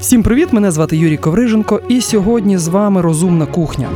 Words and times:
Всім 0.00 0.22
привіт! 0.22 0.52
Мене 0.52 0.70
звати 0.70 0.96
Юрій 0.96 1.16
Ковриженко, 1.16 1.80
і 1.88 2.00
сьогодні 2.00 2.58
з 2.58 2.68
вами 2.68 3.00
розумна 3.00 3.46
кухня. 3.46 3.90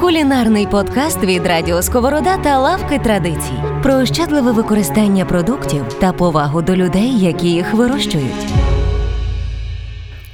Кулінарний 0.00 0.66
подкаст 0.66 1.24
від 1.24 1.46
Радіо 1.46 1.82
Сковорода 1.82 2.36
та 2.36 2.58
лавки 2.58 2.98
традицій 2.98 3.62
про 3.82 3.94
ощадливе 3.94 4.52
використання 4.52 5.24
продуктів 5.24 5.82
та 6.00 6.12
повагу 6.12 6.62
до 6.62 6.76
людей, 6.76 7.18
які 7.18 7.48
їх 7.48 7.74
вирощують. 7.74 8.52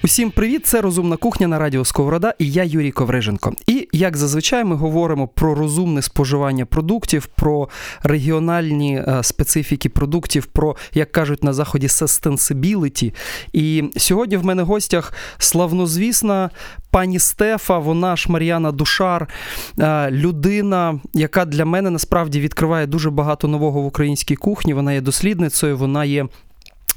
Усім 0.05 0.30
привіт! 0.30 0.66
Це 0.66 0.80
розумна 0.80 1.16
кухня 1.16 1.48
на 1.48 1.59
радіо 1.59 1.84
Сковорода 1.84 2.34
і 2.39 2.50
я 2.50 2.64
Юрій 2.64 2.91
Ковриженко. 2.91 3.52
І 3.66 3.78
як 3.93 4.16
зазвичай 4.16 4.64
ми 4.64 4.77
говоримо 4.77 5.29
про 5.29 5.54
розумне 5.54 6.02
споживання 6.02 6.66
продуктів, 6.66 7.27
про 7.27 7.68
регіональні 8.03 8.96
е, 8.96 9.22
специфіки 9.22 9.89
продуктів, 9.89 10.46
про, 10.46 10.77
як 10.95 11.12
кажуть 11.12 11.45
на 11.45 11.53
заході, 11.53 11.86
sustainability. 11.86 13.14
І 13.53 13.90
сьогодні 13.96 14.36
в 14.36 14.45
мене 14.45 14.62
в 14.62 14.66
гостях 14.66 15.12
славнозвісна 15.39 16.50
пані 16.90 17.18
Стефа, 17.18 17.79
вона 17.79 18.16
ж 18.16 18.32
Мар'яна 18.32 18.72
Душар, 18.72 19.29
е, 19.79 20.11
людина, 20.11 21.00
яка 21.14 21.44
для 21.44 21.64
мене 21.64 21.91
насправді 21.91 22.41
відкриває 22.41 22.86
дуже 22.86 23.11
багато 23.11 23.49
нового 23.49 23.80
в 23.80 23.86
українській 23.86 24.36
кухні. 24.36 24.75
Вона 24.75 24.93
є 24.93 25.00
дослідницею, 25.00 25.79
вона 25.79 26.05
є. 26.05 26.27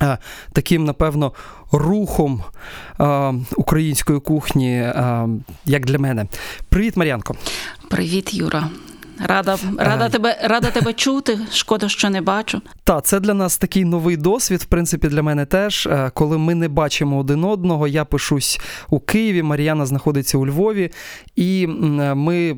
Е, 0.02 0.18
Таким, 0.54 0.84
напевно, 0.84 1.34
рухом 1.72 2.44
е, 3.00 3.34
української 3.58 4.20
кухні, 4.20 4.74
е, 4.74 5.28
як 5.66 5.86
для 5.86 6.00
мене. 6.00 6.26
Привіт, 6.70 6.98
Мар'янко. 6.98 7.36
Привіт, 7.90 8.34
Юра. 8.34 8.70
Рада, 9.28 9.58
рада, 9.78 10.10
тебе, 10.10 10.38
рада 10.44 10.72
тебе 10.72 10.94
чути. 10.94 11.40
Шкода, 11.52 11.90
що 11.90 12.10
не 12.10 12.22
бачу. 12.22 12.62
Та 12.84 13.02
це 13.02 13.20
для 13.20 13.34
нас 13.34 13.58
такий 13.58 13.86
новий 13.86 14.18
досвід. 14.18 14.62
В 14.62 14.66
принципі, 14.66 15.08
для 15.08 15.24
мене 15.24 15.46
теж. 15.46 15.88
Е, 15.88 16.12
Коли 16.14 16.38
ми 16.38 16.56
не 16.56 16.68
бачимо 16.68 17.20
один 17.20 17.44
одного, 17.44 17.88
я 17.88 18.06
пишусь 18.06 18.60
у 18.90 19.00
Києві, 19.00 19.44
Мар'яна 19.44 19.86
знаходиться 19.86 20.38
у 20.38 20.48
Львові, 20.48 20.92
і 21.36 21.64
е, 21.64 21.70
ми 22.16 22.58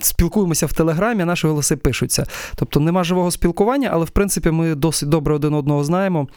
спілкуємося 0.00 0.66
в 0.66 0.72
Телеграмі, 0.72 1.22
а 1.22 1.26
наші 1.26 1.46
голоси 1.46 1.76
пишуться. 1.76 2.26
Тобто 2.56 2.80
нема 2.80 3.04
живого 3.04 3.30
спілкування, 3.30 3.90
але 3.92 4.04
в 4.04 4.10
принципі 4.10 4.50
ми 4.50 4.74
досить 4.74 5.08
добре 5.08 5.34
один 5.34 5.54
одного 5.54 5.84
знаємо. 5.84 6.28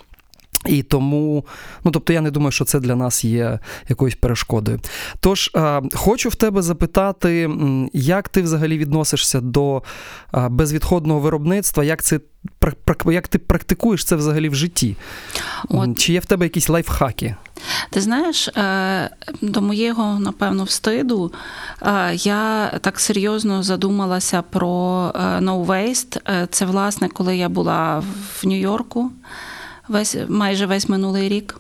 І 0.65 0.83
тому, 0.83 1.45
ну 1.83 1.91
тобто, 1.91 2.13
я 2.13 2.21
не 2.21 2.31
думаю, 2.31 2.51
що 2.51 2.65
це 2.65 2.79
для 2.79 2.95
нас 2.95 3.25
є 3.25 3.59
якоюсь 3.89 4.15
перешкодою. 4.15 4.79
Тож 5.19 5.51
е, 5.55 5.81
хочу 5.93 6.29
в 6.29 6.35
тебе 6.35 6.61
запитати, 6.61 7.49
як 7.93 8.29
ти 8.29 8.41
взагалі 8.41 8.77
відносишся 8.77 9.41
до 9.41 9.83
е, 10.33 10.47
безвідходного 10.49 11.19
виробництва, 11.19 11.83
як 11.83 12.03
це 12.03 12.19
як 13.05 13.27
ти 13.27 13.37
практикуєш 13.37 14.05
це 14.05 14.15
взагалі 14.15 14.49
в 14.49 14.55
житті? 14.55 14.95
От. 15.69 15.99
Чи 15.99 16.13
є 16.13 16.19
в 16.19 16.25
тебе 16.25 16.45
якісь 16.45 16.69
лайфхаки? 16.69 17.35
Ти 17.89 18.01
знаєш, 18.01 18.47
е, 18.47 19.09
до 19.41 19.61
моєго, 19.61 20.19
напевно, 20.19 20.63
встиду, 20.63 21.31
я 22.13 22.71
так 22.81 22.99
серйозно 22.99 23.63
задумалася 23.63 24.41
про 24.41 24.67
No 25.17 25.65
Waste. 25.65 26.47
Це, 26.47 26.65
власне, 26.65 27.09
коли 27.09 27.37
я 27.37 27.49
була 27.49 28.03
в 28.41 28.45
Нью-Йорку 28.47 29.11
весь, 29.89 30.15
майже 30.27 30.65
весь 30.65 30.89
минулий 30.89 31.29
рік. 31.29 31.55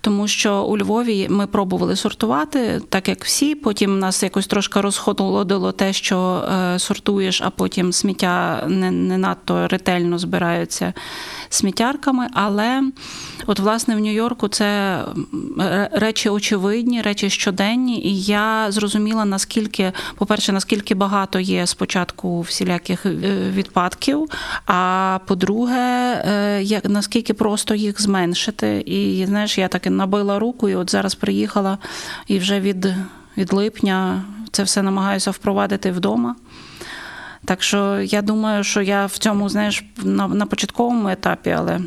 Тому 0.00 0.28
що 0.28 0.62
у 0.62 0.78
Львові 0.78 1.26
ми 1.30 1.46
пробували 1.46 1.96
сортувати, 1.96 2.80
так 2.88 3.08
як 3.08 3.24
всі. 3.24 3.54
Потім 3.54 3.98
нас 3.98 4.22
якось 4.22 4.46
трошки 4.46 4.80
розходило 4.80 5.72
те, 5.72 5.92
що 5.92 6.44
е, 6.52 6.78
сортуєш, 6.78 7.42
а 7.42 7.50
потім 7.50 7.92
сміття 7.92 8.64
не, 8.68 8.90
не 8.90 9.18
надто 9.18 9.68
ретельно 9.68 10.18
збираються 10.18 10.92
сміттярками. 11.48 12.26
Але 12.32 12.82
от, 13.46 13.60
власне, 13.60 13.96
в 13.96 13.98
Нью-Йорку 13.98 14.48
це 14.48 14.98
речі 15.92 16.28
очевидні, 16.28 17.02
речі 17.02 17.30
щоденні. 17.30 18.04
І 18.04 18.22
я 18.22 18.66
зрозуміла, 18.68 19.24
наскільки, 19.24 19.92
по-перше, 20.16 20.52
наскільки 20.52 20.94
багато 20.94 21.40
є 21.40 21.66
спочатку 21.66 22.40
всіляких 22.40 23.06
е, 23.06 23.10
відпадків. 23.50 24.28
А 24.66 25.18
по-друге, 25.26 25.74
е, 26.26 26.62
як 26.62 26.84
наскільки 26.84 27.34
просто 27.34 27.74
їх 27.74 28.02
зменшити. 28.02 28.80
І 28.86 29.26
знаєш, 29.26 29.51
я 29.60 29.68
так 29.68 29.86
і 29.86 29.90
набила 29.90 30.38
руку, 30.38 30.68
і 30.68 30.74
от 30.74 30.90
зараз 30.90 31.14
приїхала 31.14 31.78
і 32.26 32.38
вже 32.38 32.60
від, 32.60 32.94
від 33.36 33.52
липня 33.52 34.24
це 34.52 34.62
все 34.62 34.82
намагаюся 34.82 35.30
впровадити 35.30 35.90
вдома. 35.90 36.36
Так 37.44 37.62
що 37.62 38.00
я 38.00 38.22
думаю, 38.22 38.64
що 38.64 38.82
я 38.82 39.06
в 39.06 39.18
цьому, 39.18 39.48
знаєш, 39.48 39.84
на, 40.02 40.28
на 40.28 40.46
початковому 40.46 41.08
етапі, 41.08 41.50
але, 41.50 41.80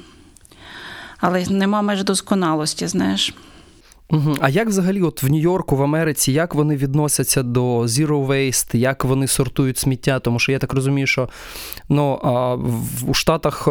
але 1.17 1.45
нема 1.49 1.81
меж 1.81 2.03
досконалості, 2.03 2.87
знаєш. 2.87 3.33
Угу. 4.09 4.35
А 4.39 4.49
як 4.49 4.67
взагалі, 4.67 5.01
от 5.01 5.23
в 5.23 5.29
Нью-Йорку, 5.31 5.75
в 5.75 5.83
Америці, 5.83 6.31
як 6.31 6.55
вони 6.55 6.75
відносяться 6.75 7.43
до 7.43 7.79
Zero 7.79 8.27
Waste, 8.27 8.75
як 8.77 9.05
вони 9.05 9.27
сортують 9.27 9.77
сміття? 9.77 10.19
Тому 10.19 10.39
що 10.39 10.51
я 10.51 10.59
так 10.59 10.73
розумію, 10.73 11.07
що 11.07 11.29
ну, 11.89 12.19
в- 12.63 13.09
у 13.09 13.13
Штатах 13.13 13.67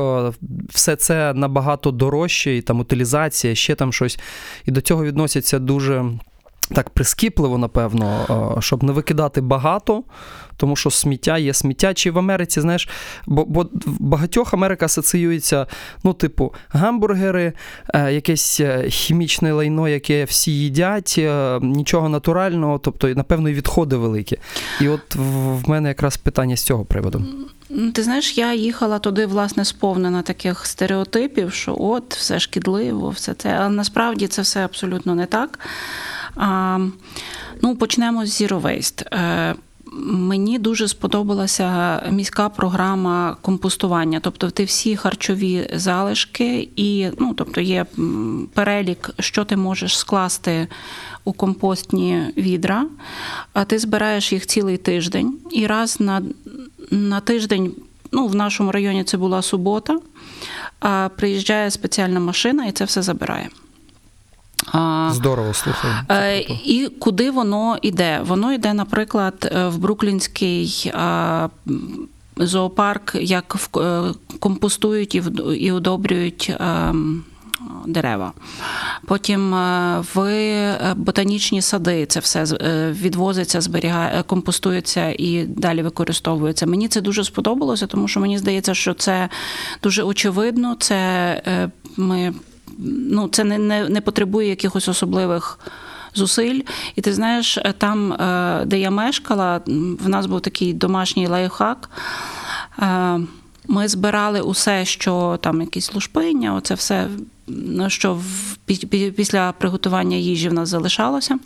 все 0.69 0.97
це 0.97 1.35
набагато 1.35 1.91
дорожче, 1.91 2.57
і 2.57 2.63
там 2.63 2.81
утилізація, 2.81 3.55
ще 3.55 3.75
там 3.75 3.93
щось. 3.93 4.19
І 4.65 4.71
до 4.71 4.81
цього 4.81 5.05
відносяться 5.05 5.59
дуже. 5.59 6.05
Так 6.69 6.91
прискіпливо, 6.91 7.59
напевно, 7.59 8.57
щоб 8.61 8.83
не 8.83 8.93
викидати 8.93 9.41
багато, 9.41 10.05
тому 10.57 10.77
що 10.77 10.91
сміття 10.91 11.39
є 11.39 11.55
сміття. 11.55 11.95
Чи 11.95 12.11
в 12.11 12.19
Америці, 12.19 12.61
знаєш, 12.61 12.89
бо, 13.27 13.45
бо 13.45 13.63
в 13.63 14.01
багатьох 14.01 14.55
Америка 14.55 14.87
асоціюється, 14.87 15.67
ну, 16.05 16.13
типу, 16.13 16.55
гамбургери, 16.69 17.53
е, 17.95 18.13
якесь 18.13 18.61
е, 18.61 18.91
хімічне 18.91 19.53
лайно, 19.53 19.89
яке 19.89 20.25
всі 20.25 20.53
їдять, 20.53 21.15
е, 21.19 21.59
нічого 21.63 22.09
натурального, 22.09 22.79
тобто, 22.79 23.09
напевно, 23.09 23.49
і 23.49 23.55
відходи 23.55 23.97
великі. 23.97 24.39
І 24.81 24.89
от 24.89 25.15
в 25.15 25.69
мене 25.69 25.89
якраз 25.89 26.17
питання 26.17 26.57
з 26.57 26.63
цього 26.63 26.85
приводу. 26.85 27.25
Ти 27.93 28.03
знаєш, 28.03 28.39
я 28.39 28.55
їхала 28.55 28.99
туди, 28.99 29.27
власне, 29.27 29.65
сповнена 29.65 30.23
таких 30.23 30.67
стереотипів, 30.67 31.53
що 31.53 31.77
от 31.79 32.15
все 32.15 32.41
шкідливо, 32.41 33.11
все 33.11 33.35
це. 33.35 33.57
Але 33.61 33.69
насправді 33.69 34.27
це 34.27 34.43
все 34.43 34.65
абсолютно 34.65 35.15
не 35.15 35.27
так. 35.27 35.59
А, 36.37 36.79
ну, 37.63 37.77
почнемо 37.77 38.27
з 38.27 38.43
Zero 38.43 38.61
Waste. 38.61 39.15
Е, 39.15 39.55
Мені 40.07 40.59
дуже 40.59 40.89
сподобалася 40.89 42.01
міська 42.11 42.49
програма 42.49 43.37
компостування, 43.41 44.21
тобто 44.21 44.51
ти 44.51 44.65
всі 44.65 44.97
харчові 44.97 45.71
залишки, 45.75 46.69
і 46.77 47.09
ну, 47.19 47.35
тобто 47.35 47.61
є 47.61 47.87
перелік, 48.55 49.11
що 49.19 49.45
ти 49.45 49.57
можеш 49.57 49.99
скласти 49.99 50.69
у 51.25 51.33
компостні 51.33 52.23
відра, 52.37 52.87
а 53.53 53.65
ти 53.65 53.79
збираєш 53.79 54.33
їх 54.33 54.47
цілий 54.47 54.77
тиждень, 54.77 55.39
і 55.51 55.67
раз 55.67 56.01
на, 56.01 56.23
на 56.95 57.21
тиждень, 57.21 57.73
ну 58.13 58.27
в 58.27 58.35
нашому 58.35 58.73
районі 58.73 59.05
це 59.05 59.17
була 59.17 59.43
субота, 59.43 59.99
а 60.81 61.09
приїжджає 61.17 61.71
спеціальна 61.71 62.21
машина 62.21 62.67
і 62.67 62.73
це 62.73 62.85
все 62.85 63.03
забирає. 63.03 63.49
А, 64.73 65.11
Здорово, 65.15 65.55
слухай. 65.55 65.91
Е, 66.11 66.39
І 66.65 66.91
куди 66.99 67.31
воно 67.31 67.79
йде? 67.83 68.21
Воно 68.25 68.53
йде, 68.53 68.75
наприклад, 68.75 69.53
е, 69.57 69.69
в 69.69 69.79
Бруклінський 69.79 70.93
зоопарк, 72.37 73.15
як 73.15 73.57
е, 73.77 74.03
компостують 74.41 75.15
і 75.15 75.23
і 75.59 75.73
удобрюють. 75.73 76.53
Дерева. 77.87 78.33
Потім 79.07 79.55
е, 79.55 80.05
в 80.15 80.21
е, 80.21 80.95
ботанічні 80.97 81.63
сади 81.63 82.07
це 82.07 82.21
все 82.21 82.45
е, 82.45 82.93
відвозиться, 82.93 83.61
зберігає, 83.61 84.23
компостується 84.23 85.15
і 85.19 85.45
далі 85.45 85.83
використовується. 85.83 86.67
Мені 86.67 86.89
це 86.89 87.01
дуже 87.01 87.25
сподобалося, 87.25 87.87
тому 87.87 88.09
що 88.09 88.21
мені 88.21 88.39
здається, 88.39 88.75
що 88.75 88.95
це 88.95 89.29
дуже 89.83 90.03
очевидно. 90.03 90.77
Це 90.81 91.71
ми 91.97 92.35
ну, 92.79 93.29
це 93.29 93.45
не, 93.45 93.59
не, 93.59 93.89
не 93.89 94.01
потребує 94.01 94.49
якихось 94.49 94.89
особливих 94.89 95.59
зусиль. 96.15 96.61
І 96.97 97.01
ти 97.01 97.13
знаєш, 97.13 97.59
там, 97.79 98.17
де 98.67 98.79
я 98.79 98.91
мешкала, 98.91 99.61
в 100.01 100.09
нас 100.09 100.27
був 100.27 100.41
такий 100.41 100.73
домашній 100.73 101.27
лайфхак. 101.27 101.91
Ми 103.69 103.89
збирали 103.89 104.41
усе, 104.41 104.85
що 104.85 105.39
там 105.43 105.61
якісь 105.61 105.95
лушпиння, 105.95 106.55
оце 106.55 106.75
все, 106.75 107.09
що 107.89 108.15
в, 108.15 108.57
пі- 108.69 108.87
пі- 108.87 109.11
після 109.11 109.53
приготування 109.53 110.17
їжі 110.17 110.49
в 110.49 110.53
нас 110.53 110.69
залишалося. 110.69 111.39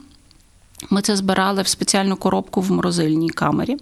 Ми 0.91 1.03
це 1.03 1.17
збирали 1.17 1.62
в 1.62 1.69
спеціальну 1.69 2.17
коробку 2.17 2.61
в 2.61 2.70
морозильній 2.70 3.31
камері. 3.31 3.76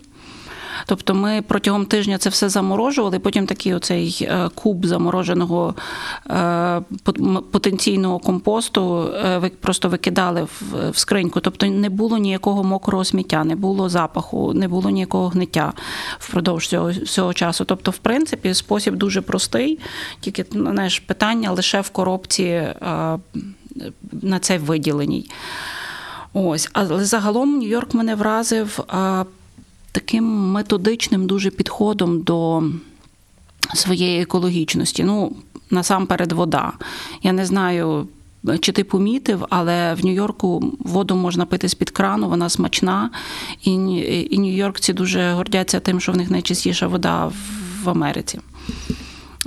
Тобто 0.86 1.14
ми 1.14 1.42
протягом 1.42 1.86
тижня 1.86 2.18
це 2.18 2.30
все 2.30 2.48
заморожували, 2.48 3.18
потім 3.18 3.46
такий 3.46 3.74
оцей 3.74 4.18
е, 4.22 4.48
куб 4.54 4.86
замороженого 4.86 5.74
е, 6.30 6.80
потенційного 7.50 8.18
компосту 8.18 9.08
е, 9.14 9.50
просто 9.60 9.88
викидали 9.88 10.42
в, 10.42 10.98
скриньку. 10.98 11.40
Тобто 11.40 11.66
не 11.66 11.88
було 11.88 12.18
ніякого 12.18 12.64
мокрого 12.64 13.04
сміття, 13.04 13.44
не 13.44 13.56
було 13.56 13.88
запаху, 13.88 14.52
не 14.54 14.68
було 14.68 14.90
ніякого 14.90 15.28
гниття 15.28 15.72
впродовж 16.18 16.68
цього, 16.68 16.94
цього 16.94 17.34
часу. 17.34 17.64
Тобто, 17.64 17.90
в 17.90 17.98
принципі, 17.98 18.54
спосіб 18.54 18.96
дуже 18.96 19.20
простий, 19.20 19.78
тільки 20.20 20.44
знаєш, 20.52 20.98
питання 21.00 21.50
лише 21.50 21.80
в 21.80 21.90
коробці. 21.90 22.62
на 24.22 24.38
це 24.38 24.58
виділеній. 24.58 25.30
Ось, 26.32 26.68
але 26.72 27.04
загалом 27.04 27.60
Нью-Йорк 27.60 27.94
мене 27.96 28.14
вразив 28.14 28.80
таким 29.96 30.24
методичним 30.24 31.26
дуже 31.26 31.50
підходом 31.50 32.22
до 32.22 32.62
своєї 33.74 34.22
екологічності. 34.22 35.04
Ну, 35.04 35.36
насамперед, 35.70 36.32
вода. 36.32 36.72
Я 37.22 37.32
не 37.32 37.46
знаю. 37.46 38.08
Чи 38.60 38.72
ти 38.72 38.84
помітив, 38.84 39.46
але 39.50 39.94
в 39.94 40.04
Нью-Йорку 40.04 40.72
воду 40.78 41.16
можна 41.16 41.46
пити 41.46 41.68
з-під 41.68 41.90
крану, 41.90 42.28
вона 42.28 42.48
смачна, 42.48 43.10
і, 43.64 43.70
і 44.30 44.38
Нью-Йоркці 44.38 44.94
дуже 44.94 45.32
гордяться 45.32 45.80
тим, 45.80 46.00
що 46.00 46.12
в 46.12 46.16
них 46.16 46.30
найчистіша 46.30 46.86
вода 46.86 47.26
в, 47.26 47.34
в 47.84 47.90
Америці. 47.90 48.40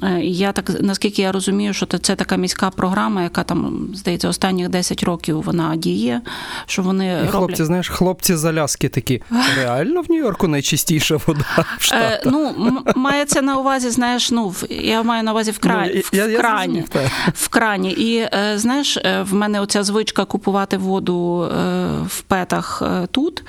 Е, 0.03 0.19
я 0.23 0.51
так, 0.51 0.71
наскільки 0.81 1.21
я 1.21 1.31
розумію, 1.31 1.73
що 1.73 1.85
це 1.85 2.15
така 2.15 2.35
міська 2.35 2.69
програма, 2.69 3.23
яка 3.23 3.43
там, 3.43 3.87
здається, 3.93 4.29
останніх 4.29 4.69
10 4.69 5.03
років 5.03 5.41
вона 5.41 5.75
діє. 5.75 6.21
Що 6.65 6.81
вони 6.81 7.05
І 7.07 7.15
роблять... 7.15 7.31
хлопці, 7.31 7.63
знаєш, 7.65 7.89
хлопці 7.89 8.35
з 8.35 8.45
Аляски 8.45 8.89
такі. 8.89 9.21
Реально 9.57 10.01
в 10.01 10.05
Нью-Йорку 10.11 10.47
найчистіша 10.47 11.17
вода 11.27 11.39
в 11.57 11.59
Е, 11.59 11.65
Штатах? 11.79 12.19
ну, 12.25 12.47
м- 12.47 12.83
мається 12.95 13.41
на 13.41 13.57
увазі, 13.57 13.89
знаєш, 13.89 14.31
ну, 14.31 14.53
я 14.69 15.03
маю 15.03 15.23
на 15.23 15.31
увазі 15.31 15.51
в, 15.51 15.59
кра... 15.59 15.87
Ну, 15.95 16.01
в, 16.01 16.15
я- 16.15 16.25
я 16.27 16.37
крані. 16.39 16.83
зрозумів, 16.93 17.11
в 17.33 17.47
крані. 17.47 17.91
І 17.91 18.17
е, 18.17 18.53
знаєш, 18.55 18.97
в 19.21 19.33
мене 19.33 19.61
оця 19.61 19.83
звичка 19.83 20.25
купувати 20.25 20.77
воду 20.77 21.43
е, 21.43 21.87
в 22.07 22.21
петах 22.21 22.83
е, 22.85 23.07
тут. 23.11 23.43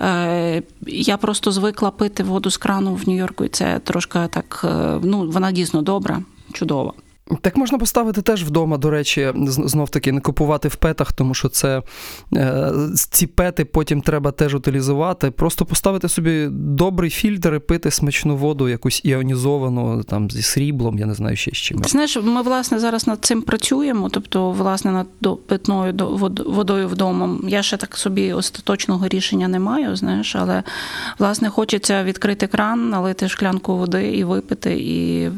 Е, 0.00 0.62
Я 0.86 1.16
просто 1.16 1.52
звикла 1.52 1.90
пити 1.90 2.22
воду 2.22 2.50
з 2.50 2.56
крану 2.56 2.94
в 2.94 3.08
Нью-Йорку, 3.08 3.44
і 3.44 3.48
це 3.48 3.80
трошки 3.84 4.18
так, 4.30 4.60
е, 4.64 5.00
ну, 5.02 5.30
вона 5.30 5.52
дійсно 5.52 5.82
добра, 5.88 6.22
чудова. 6.52 6.92
Так 7.40 7.56
можна 7.56 7.78
поставити 7.78 8.22
теж 8.22 8.44
вдома, 8.44 8.76
до 8.78 8.90
речі, 8.90 9.32
знов 9.46 9.90
таки 9.90 10.12
не 10.12 10.20
купувати 10.20 10.68
в 10.68 10.76
петах, 10.76 11.12
тому 11.12 11.34
що 11.34 11.48
це 11.48 11.82
е, 12.34 12.72
ці 13.10 13.26
пети 13.26 13.64
потім 13.64 14.00
треба 14.00 14.30
теж 14.30 14.54
утилізувати. 14.54 15.30
Просто 15.30 15.64
поставити 15.64 16.08
собі 16.08 16.48
добрий 16.50 17.10
фільтр 17.10 17.54
і 17.54 17.58
пити 17.58 17.90
смачну 17.90 18.36
воду, 18.36 18.68
якусь 18.68 19.00
іонізовану, 19.04 20.02
там 20.02 20.30
зі 20.30 20.42
сріблом, 20.42 20.98
я 20.98 21.06
не 21.06 21.14
знаю 21.14 21.36
ще 21.36 21.50
з 21.50 21.54
чим. 21.54 21.84
Знаєш, 21.84 22.16
ми 22.16 22.42
власне 22.42 22.78
зараз 22.78 23.06
над 23.06 23.24
цим 23.24 23.42
працюємо, 23.42 24.08
тобто, 24.08 24.50
власне, 24.50 24.92
над 24.92 25.06
питною 25.46 25.92
до- 25.92 26.08
водою 26.46 26.88
вдома. 26.88 27.38
Я 27.48 27.62
ще 27.62 27.76
так 27.76 27.96
собі 27.96 28.32
остаточного 28.32 29.08
рішення 29.08 29.48
не 29.48 29.58
маю, 29.58 29.96
знаєш, 29.96 30.36
але 30.36 30.62
власне 31.18 31.48
хочеться 31.48 32.04
відкрити 32.04 32.46
кран, 32.46 32.90
налити 32.90 33.28
шклянку 33.28 33.76
води 33.76 34.08
і 34.16 34.24
випити, 34.24 34.74
і, 34.80 35.28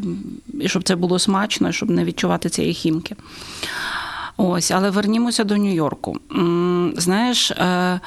і 0.63 0.69
щоб 0.69 0.83
це 0.83 0.97
було 0.97 1.19
смачно, 1.19 1.73
щоб 1.73 1.91
не 1.91 2.05
відчувати 2.05 2.49
цієї 2.49 2.75
хімки. 2.75 3.17
Ось, 4.37 4.71
але 4.71 4.91
вернімося 4.91 5.45
до 5.45 5.57
Нью-Йорку. 5.57 6.17
Знаєш, 6.97 7.51
е, 7.51 8.01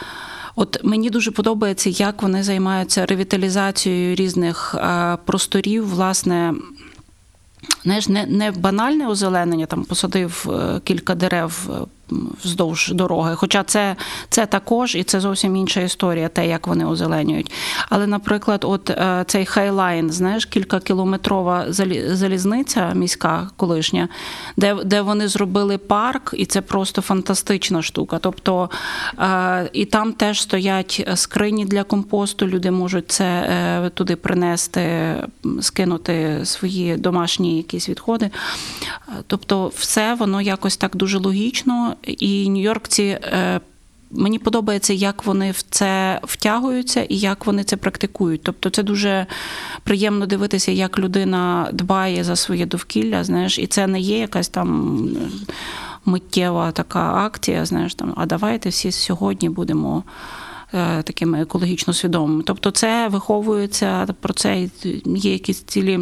от 0.55 0.83
мені 0.83 1.09
дуже 1.09 1.31
подобається, 1.31 1.89
як 1.89 2.21
вони 2.21 2.43
займаються 2.43 3.05
ревіталізацією 3.05 4.15
різних 4.15 4.75
е, 4.75 5.17
просторів, 5.25 5.89
власне. 5.89 6.53
Знаєш, 7.83 8.07
не, 8.07 8.25
не 8.25 8.51
банальне 8.51 9.07
озеленення, 9.07 9.65
там 9.65 9.83
посадив 9.83 10.49
е, 10.49 10.79
кілька 10.83 11.15
дерев 11.15 11.69
вздовж 12.43 12.91
дороги. 12.91 13.35
Хоча 13.35 13.63
це, 13.63 13.95
це 14.29 14.45
також, 14.45 14.95
і 14.95 15.03
це 15.03 15.19
зовсім 15.19 15.55
інша 15.55 15.81
історія, 15.81 16.27
те, 16.27 16.47
як 16.47 16.67
вони 16.67 16.85
озеленюють. 16.85 17.51
Але, 17.89 18.07
наприклад, 18.07 18.63
от 18.63 18.89
е, 18.89 19.23
цей 19.27 19.45
хайлайн, 19.45 20.11
знаєш, 20.11 20.45
кількакілометрова 20.45 21.65
залізниця 22.07 22.93
міська 22.93 23.49
колишня, 23.57 24.09
де, 24.57 24.75
де 24.85 25.01
вони 25.01 25.27
зробили 25.27 25.77
парк, 25.77 26.33
і 26.37 26.45
це 26.45 26.61
просто 26.61 27.01
фантастична 27.01 27.81
штука. 27.81 28.19
Тобто 28.21 28.69
е, 29.19 29.69
і 29.73 29.85
там 29.85 30.13
теж 30.13 30.41
стоять 30.41 31.09
скрині 31.15 31.65
для 31.65 31.83
компосту, 31.83 32.47
люди 32.47 32.71
можуть 32.71 33.11
це 33.11 33.25
е, 33.25 33.89
туди 33.89 34.15
принести, 34.15 35.15
скинути 35.61 36.39
свої 36.43 36.97
домашні 36.97 37.57
якісь 37.57 37.89
відходи. 37.89 38.29
Тобто, 39.27 39.71
все 39.75 40.13
воно 40.13 40.41
якось 40.41 40.77
так 40.77 40.95
дуже 40.95 41.17
логічно, 41.17 41.95
і 42.07 42.49
нью-йоркці. 42.49 43.03
е, 43.23 43.59
Мені 44.15 44.39
подобається, 44.39 44.93
як 44.93 45.25
вони 45.25 45.51
в 45.51 45.61
це 45.69 46.19
втягуються 46.23 47.03
і 47.03 47.17
як 47.17 47.45
вони 47.45 47.63
це 47.63 47.77
практикують. 47.77 48.43
Тобто, 48.43 48.69
це 48.69 48.83
дуже 48.83 49.25
приємно 49.83 50.25
дивитися, 50.25 50.71
як 50.71 50.99
людина 50.99 51.69
дбає 51.73 52.23
за 52.23 52.35
своє 52.35 52.65
довкілля. 52.65 53.23
Знаєш, 53.23 53.59
і 53.59 53.67
це 53.67 53.87
не 53.87 53.99
є 53.99 54.19
якась 54.19 54.47
там 54.47 54.97
е, 55.07 55.19
миттєва 56.05 56.71
така 56.71 57.13
акція. 57.13 57.65
Знаєш, 57.65 57.95
там 57.95 58.13
а 58.17 58.25
давайте 58.25 58.69
всі 58.69 58.91
сьогодні 58.91 59.49
будемо. 59.49 60.03
е, 60.73 61.03
Такими 61.03 61.41
екологічно 61.41 61.93
свідомими. 61.93 62.43
Тобто, 62.45 62.71
це 62.71 63.07
виховується 63.07 64.07
про 64.21 64.33
це 64.33 64.69
є 65.05 65.31
якісь 65.33 65.61
цілі 65.61 65.99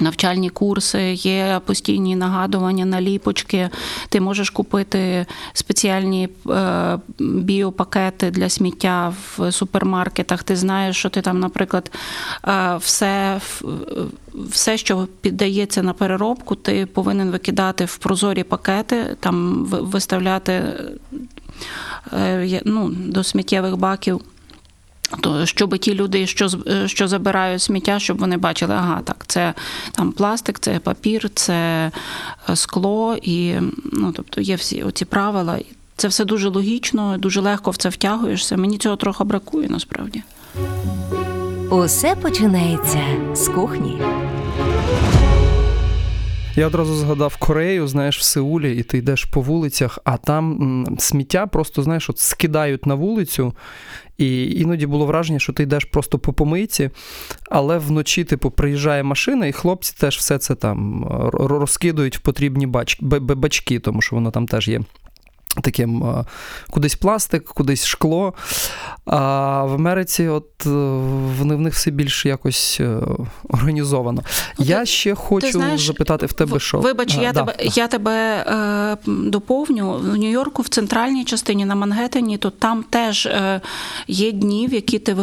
Навчальні 0.00 0.50
курси, 0.50 1.12
є 1.12 1.60
постійні 1.64 2.16
нагадування, 2.16 2.84
наліпочки. 2.84 3.70
Ти 4.08 4.20
можеш 4.20 4.50
купити 4.50 5.26
спеціальні 5.52 6.28
е, 6.50 6.98
біопакети 7.18 8.30
для 8.30 8.48
сміття 8.48 9.14
в 9.36 9.52
супермаркетах. 9.52 10.42
Ти 10.42 10.56
знаєш, 10.56 10.96
що 10.96 11.08
ти 11.08 11.20
там, 11.20 11.40
наприклад, 11.40 11.90
е, 12.48 12.76
все, 12.76 13.40
все, 14.34 14.76
що 14.76 15.08
піддається 15.20 15.82
на 15.82 15.92
переробку, 15.92 16.54
ти 16.54 16.86
повинен 16.86 17.30
викидати 17.30 17.84
в 17.84 17.96
прозорі 17.96 18.42
пакети, 18.42 19.16
там 19.20 19.64
виставляти 19.64 20.62
е, 22.12 22.60
ну, 22.64 22.88
до 22.88 23.24
сміттєвих 23.24 23.76
баків. 23.76 24.20
То 25.20 25.46
щоб 25.46 25.78
ті 25.78 25.94
люди, 25.94 26.26
що 26.26 26.48
е, 26.66 26.88
що 26.88 27.08
забирають 27.08 27.62
сміття, 27.62 27.98
щоб 27.98 28.18
вони 28.18 28.36
бачили, 28.36 28.74
ага, 28.74 29.00
так, 29.04 29.24
це 29.26 29.54
там 29.92 30.12
пластик, 30.12 30.58
це 30.58 30.78
папір, 30.78 31.30
це 31.34 31.90
е, 32.48 32.56
скло, 32.56 33.16
і 33.22 33.54
ну, 33.92 34.12
тобто 34.16 34.40
є 34.40 34.56
всі 34.56 34.82
оці 34.82 35.04
правила. 35.04 35.58
Це 35.96 36.08
все 36.08 36.24
дуже 36.24 36.48
логічно, 36.48 37.18
дуже 37.18 37.40
легко 37.40 37.70
в 37.70 37.76
це 37.76 37.88
втягуєшся. 37.88 38.56
Мені 38.56 38.78
цього 38.78 38.96
трохи 38.96 39.24
бракує 39.24 39.68
насправді. 39.68 40.22
Усе 41.70 42.14
починається 42.14 43.02
з 43.34 43.48
кухні. 43.48 43.98
Я 46.56 46.66
одразу 46.66 46.94
згадав 46.94 47.36
Корею, 47.36 47.88
знаєш, 47.88 48.18
в 48.18 48.22
Сеулі, 48.22 48.76
і 48.76 48.82
ти 48.82 48.98
йдеш 48.98 49.24
по 49.24 49.40
вулицях, 49.40 49.98
а 50.04 50.16
там 50.16 50.86
сміття 50.98 51.46
просто, 51.46 51.82
знаєш, 51.82 52.10
от 52.10 52.18
скидають 52.18 52.86
на 52.86 52.94
вулицю. 52.94 53.54
І 54.18 54.44
іноді 54.60 54.86
було 54.86 55.06
враження, 55.06 55.38
що 55.38 55.52
ти 55.52 55.62
йдеш 55.62 55.84
просто 55.84 56.18
по 56.18 56.32
помийці, 56.32 56.90
але 57.50 57.78
вночі, 57.78 58.24
типу, 58.24 58.50
приїжджає 58.50 59.02
машина, 59.02 59.46
і 59.46 59.52
хлопці 59.52 59.94
теж 60.00 60.16
все 60.16 60.38
це 60.38 60.54
там 60.54 61.04
р- 61.04 61.30
розкидують 61.34 62.16
в 62.16 62.20
потрібні 62.20 62.66
бач, 62.66 62.98
б- 63.00 63.18
б- 63.18 63.34
бачки, 63.34 63.78
тому 63.78 64.02
що 64.02 64.16
воно 64.16 64.30
там 64.30 64.46
теж 64.46 64.68
є. 64.68 64.80
Таким 65.60 66.02
е, 66.04 66.24
кудись 66.70 66.94
пластик, 66.94 67.44
кудись 67.44 67.86
шкло. 67.86 68.34
А 69.06 69.18
в 69.64 69.74
Америці, 69.74 70.28
от 70.28 70.66
е, 70.66 70.70
вони 71.38 71.54
в 71.54 71.60
них 71.60 71.74
все 71.74 71.90
більш 71.90 72.26
якось 72.26 72.78
е, 72.80 72.96
організовано. 73.48 74.22
Ну, 74.58 74.64
Я 74.64 74.80
ти- 74.80 74.86
ще 74.86 75.14
хочу 75.14 75.50
знаєш, 75.52 75.86
запитати 75.86 76.26
в 76.26 76.32
тебе, 76.32 76.56
В- 76.56 76.60
що 76.60 76.78
Вибач, 76.78 77.16
А, 77.18 77.22
я, 77.22 77.32
да, 77.32 77.40
тебе, 77.40 77.54
я 77.60 77.88
тебе 77.88 78.44
е, 78.46 78.96
доповню. 79.06 79.92
В 79.92 80.16
Нью-Йорку, 80.16 80.62
в 80.62 80.68
центральній 80.68 81.24
частині 81.24 81.64
на 81.64 81.74
Мангеттені, 81.74 82.38
то 82.38 82.50
там 82.50 82.82
теж 82.90 83.26
е, 83.26 83.60
є 84.08 84.32
дні, 84.32 84.66
в 84.66 84.74
які 84.74 84.98
ти 84.98 85.16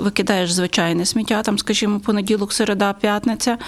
викидаєш 0.00 0.52
звичайне 0.52 1.04
сміття, 1.06 1.42
там, 1.42 1.58
скажімо, 1.58 2.00
понеділок, 2.00 2.52
середа, 2.52 2.92
п'ятниця. 2.92 3.58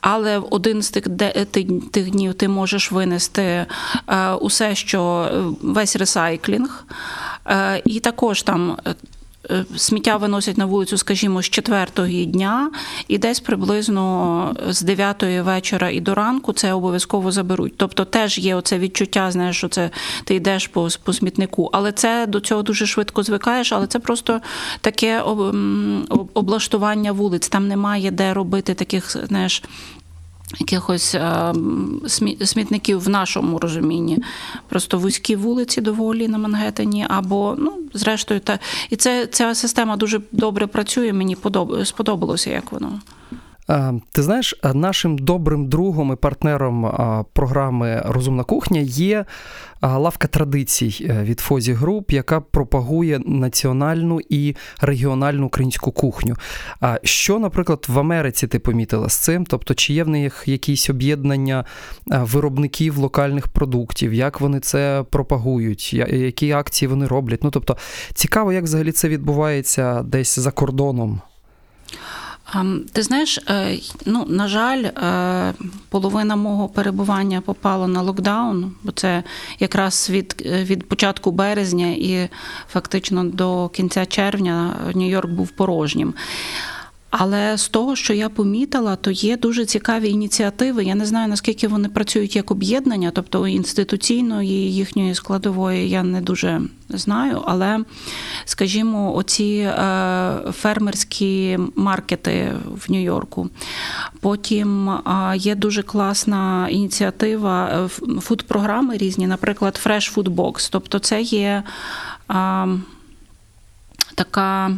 Але 0.00 0.38
в 0.38 0.46
один 0.50 0.82
з 0.82 0.90
тих, 0.90 1.08
де, 1.08 1.30
тих, 1.44 1.66
тих 1.92 2.10
днів 2.10 2.34
ти 2.34 2.48
можеш 2.48 2.92
винести 2.92 3.66
е, 4.08 4.32
усе, 4.40 4.74
що 4.74 5.30
весь 5.64 5.96
ресайклінг. 5.96 6.84
Е, 7.46 7.82
і 7.84 8.00
також 8.00 8.42
там. 8.42 8.76
е, 8.86 8.94
е, 9.50 9.64
Сміття 9.76 10.16
виносять 10.16 10.58
на 10.58 10.66
вулицю, 10.66 10.98
скажімо, 10.98 11.42
з 11.42 11.44
четвертого 11.50 12.08
дня, 12.08 12.70
і 13.08 13.18
десь 13.18 13.40
приблизно 13.40 14.56
з 14.68 14.82
9 14.82 15.22
вечора 15.22 15.90
і 15.90 16.00
до 16.00 16.14
ранку 16.14 16.52
це 16.52 16.72
обов'язково 16.72 17.32
заберуть. 17.32 17.74
Тобто 17.76 18.04
теж 18.04 18.38
є 18.38 18.54
оце 18.54 18.78
відчуття, 18.78 19.30
знаєш, 19.30 19.56
що 19.56 19.68
це 19.68 19.90
ти 20.24 20.34
йдеш 20.34 20.66
по, 20.68 20.88
по 21.04 21.12
смітнику. 21.12 21.70
Але 21.72 21.92
це 21.92 22.26
до 22.26 22.40
цього 22.40 22.62
дуже 22.62 22.86
швидко 22.86 23.22
звикаєш, 23.22 23.72
але 23.72 23.86
це 23.86 23.98
просто 23.98 24.40
таке 24.80 25.20
об- 25.20 25.54
об- 26.08 26.30
облаштування 26.34 27.12
вулиць. 27.12 27.48
Там 27.48 27.68
немає 27.68 28.10
де 28.10 28.34
робити 28.34 28.74
таких, 28.74 29.16
знаєш. 29.28 29.62
Якихось 30.58 31.14
е, 31.14 31.54
смітників 32.44 33.00
в 33.00 33.08
нашому 33.08 33.58
розумінні. 33.58 34.18
Просто 34.68 34.98
вузькі 34.98 35.36
вулиці 35.36 35.80
доволі 35.80 36.28
на 36.28 36.38
Мангеттені, 36.38 37.06
або, 37.08 37.54
ну, 37.58 37.72
зрештою, 37.94 38.40
та. 38.40 38.58
І 38.90 38.96
це, 38.96 39.26
ця 39.26 39.54
система 39.54 39.96
дуже 39.96 40.20
добре 40.32 40.66
працює, 40.66 41.12
мені 41.12 41.36
подоб... 41.36 41.86
сподобалося, 41.86 42.50
як 42.50 42.72
воно. 42.72 43.00
Е, 43.70 43.94
Ти 44.12 44.22
знаєш, 44.22 44.54
е, 44.64 44.74
нашим 44.74 45.18
добрим 45.18 45.68
другом 45.68 46.12
і 46.12 46.16
партнером 46.16 46.86
е, 46.86 47.24
програми 47.32 48.02
Розумна 48.04 48.44
кухня 48.44 48.80
є 48.80 49.24
лавка 49.82 50.28
традицій 50.28 51.06
від 51.22 51.40
Фозі 51.40 51.72
Груп, 51.72 52.12
яка 52.12 52.40
пропагує 52.40 53.20
національну 53.26 54.20
і 54.28 54.56
регіональну 54.80 55.46
українську 55.46 55.92
кухню. 55.92 56.36
А 56.80 56.98
що, 57.02 57.38
наприклад, 57.38 57.86
в 57.88 57.98
Америці 57.98 58.46
ти 58.46 58.58
помітила 58.58 59.08
з 59.08 59.16
цим? 59.16 59.46
Тобто, 59.46 59.74
чи 59.74 59.92
є 59.92 60.04
в 60.04 60.08
них 60.08 60.42
якісь 60.46 60.90
об'єднання 60.90 61.64
виробників 62.06 62.98
локальних 62.98 63.48
продуктів, 63.48 64.14
як 64.14 64.40
вони 64.40 64.60
це 64.60 65.04
пропагують, 65.10 65.94
які 66.12 66.52
акції 66.52 66.88
вони 66.88 67.06
роблять? 67.06 67.44
Ну 67.44 67.50
тобто, 67.50 67.76
цікаво, 68.14 68.52
як 68.52 68.64
взагалі 68.64 68.92
це 68.92 69.08
відбувається 69.08 70.02
десь 70.02 70.38
за 70.38 70.50
кордоном. 70.50 71.20
Ти 72.92 73.02
знаєш, 73.02 73.38
е, 73.38 73.78
ну 74.06 74.24
на 74.28 74.48
жаль, 74.48 74.84
е, 74.84 75.54
половина 75.88 76.36
мого 76.36 76.68
перебування 76.68 77.40
попала 77.40 77.86
на 77.86 78.02
локдаун, 78.02 78.72
бо 78.82 78.92
це 78.92 79.22
якраз 79.58 80.10
від, 80.10 80.42
від 80.46 80.88
початку 80.88 81.30
березня 81.30 81.86
і 81.86 82.28
фактично 82.68 83.24
до 83.24 83.68
кінця 83.68 84.06
червня 84.06 84.76
Нью-Йорк 84.94 85.28
був 85.28 85.50
порожнім. 85.50 86.14
Але 87.18 87.58
з 87.58 87.68
того, 87.68 87.96
що 87.96 88.14
я 88.14 88.28
помітила, 88.28 88.96
то 88.96 89.10
є 89.10 89.36
дуже 89.36 89.64
цікаві 89.64 90.08
ініціативи. 90.08 90.84
Я 90.84 90.94
не 90.94 91.06
знаю 91.06 91.28
наскільки 91.28 91.68
вони 91.68 91.88
працюють 91.88 92.36
як 92.36 92.50
об'єднання, 92.50 93.10
тобто 93.14 93.48
інституційної 93.48 94.74
їхньої 94.74 95.14
складової 95.14 95.90
я 95.90 96.02
не 96.02 96.20
дуже 96.20 96.62
знаю. 96.88 97.42
Але, 97.46 97.84
скажімо, 98.44 99.16
оці 99.16 99.44
е, 99.44 100.38
фермерські 100.52 101.58
маркети 101.76 102.52
в 102.86 102.92
Нью-Йорку. 102.92 103.48
Потім 104.20 104.90
е, 104.90 105.02
є 105.36 105.54
дуже 105.54 105.82
класна 105.82 106.68
ініціатива 106.68 107.68
е, 107.68 107.88
фуд-програми 108.20 108.96
різні, 108.96 109.26
наприклад, 109.26 109.80
Fresh 109.84 110.14
Food 110.14 110.28
Box. 110.28 110.68
Тобто, 110.72 110.98
це 110.98 111.22
є 111.22 111.62
така. 114.14 114.70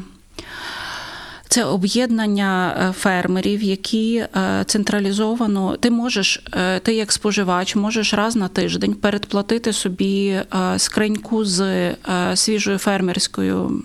Це 1.48 1.64
об'єднання 1.64 2.76
е, 2.88 2.92
фермерів, 2.92 3.62
які 3.62 4.16
е, 4.16 4.64
централізовано. 4.66 5.76
Ти 5.76 5.90
можеш, 5.90 6.42
е, 6.52 6.78
ти 6.80 6.94
як 6.94 7.12
споживач, 7.12 7.76
можеш 7.76 8.14
раз 8.14 8.36
на 8.36 8.48
тиждень 8.48 8.94
передплатити 8.94 9.72
собі 9.72 10.40
скриньку 10.76 11.44
з 11.44 11.94
свіжою 12.34 12.78
фермерською. 12.78 13.82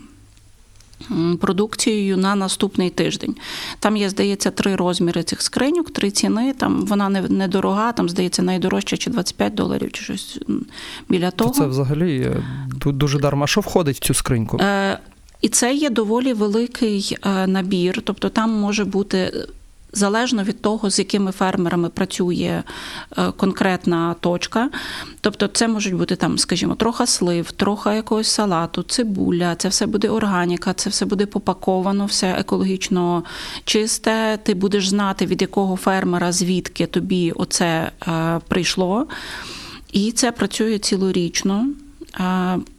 Продукцією 1.42 2.18
на 2.18 2.36
наступний 2.36 2.90
тиждень. 2.90 3.36
Там 3.80 3.98
є, 3.98 4.10
здається, 4.10 4.52
три 4.52 4.76
розміри 4.76 5.24
цих 5.24 5.42
скриньок, 5.42 5.94
три 5.94 6.12
ціни. 6.12 6.54
Там 6.54 6.86
вона 6.86 7.10
не 7.10 7.22
недорога, 7.22 7.92
там, 7.92 8.10
здається, 8.10 8.42
найдорожча 8.42 8.98
чи 8.98 9.10
25 9.10 9.54
доларів, 9.54 9.92
чи 9.92 10.04
щось 10.04 10.40
біля 11.10 11.32
того. 11.32 11.52
це 11.52 11.66
взагалі 11.66 12.32
ду- 12.70 12.92
дуже 12.92 13.20
дарма. 13.20 13.44
А 13.44 13.48
що 13.48 13.62
входить 13.62 13.98
в 13.98 14.00
цю 14.00 14.14
скриньку? 14.14 14.58
Е, 14.58 15.00
І 15.42 15.50
це 15.50 15.74
є 15.74 15.90
доволі 15.90 16.34
великий 16.34 17.18
е, 17.26 17.48
набір, 17.48 18.02
тобто 18.04 18.30
там 18.30 18.50
може 18.52 18.86
бути. 18.86 19.18
е, 19.18 19.48
Залежно 19.94 20.44
від 20.44 20.62
того, 20.62 20.90
з 20.90 21.00
якими 21.00 21.32
фермерами 21.32 21.90
працює 21.90 22.64
е, 23.18 23.32
конкретна 23.38 24.16
точка. 24.20 24.70
Тобто, 25.22 25.48
це 25.48 25.68
можуть 25.68 25.94
бути 25.94 26.16
там, 26.16 26.38
скажімо, 26.38 26.76
трохи 26.76 27.08
слив, 27.08 27.52
трохи 27.52 27.90
якогось 27.90 28.28
салату, 28.28 28.84
цибуля, 28.84 29.56
це 29.56 29.70
все 29.70 29.86
буде 29.86 30.10
органіка, 30.10 30.74
це 30.74 30.90
все 30.90 31.06
буде 31.06 31.26
попаковано, 31.26 32.06
все 32.06 32.32
екологічно 32.40 33.24
чисте. 33.66 34.40
Ти 34.44 34.54
будеш 34.54 34.88
знати, 34.90 35.26
від 35.26 35.42
якого 35.42 35.76
фермера 35.76 36.32
звідки 36.32 36.86
тобі 36.86 37.32
оце 37.32 37.92
прийшло. 38.48 39.08
І 39.92 40.12
це 40.12 40.32
працює 40.32 40.80
цілорічно. 40.80 41.68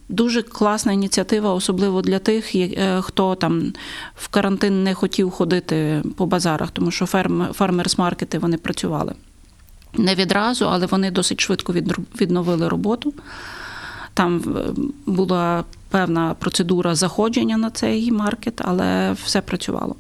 Дуже 0.09 0.43
класна 0.43 0.93
ініціатива, 0.93 1.55
особливо 1.55 2.03
для 2.03 2.19
тих, 2.19 2.55
е, 2.55 3.01
хто 3.03 3.35
там 3.35 3.73
в 4.17 4.29
карантин 4.29 4.83
не 4.83 4.95
хотів 4.95 5.31
ходити 5.31 6.03
по 6.17 6.27
базарах, 6.27 6.71
тому 6.71 6.91
що 6.91 7.05
фермерс-маркети 7.05 8.39
вони 8.39 8.57
працювали 8.57 9.15
не 9.95 10.15
відразу, 10.15 10.65
але 10.65 10.87
вони 10.87 11.11
досить 11.11 11.41
швидко 11.41 11.73
відновили 12.21 12.69
роботу. 12.69 13.15
Там 14.15 14.43
е, 14.57 14.81
була 15.07 15.65
певна 15.91 16.35
процедура 16.35 16.95
заходження 16.95 17.57
на 17.57 17.71
цей 17.71 18.13
маркет, 18.13 18.61
але 18.65 19.13
все 19.13 19.41
працювало. 19.41 19.97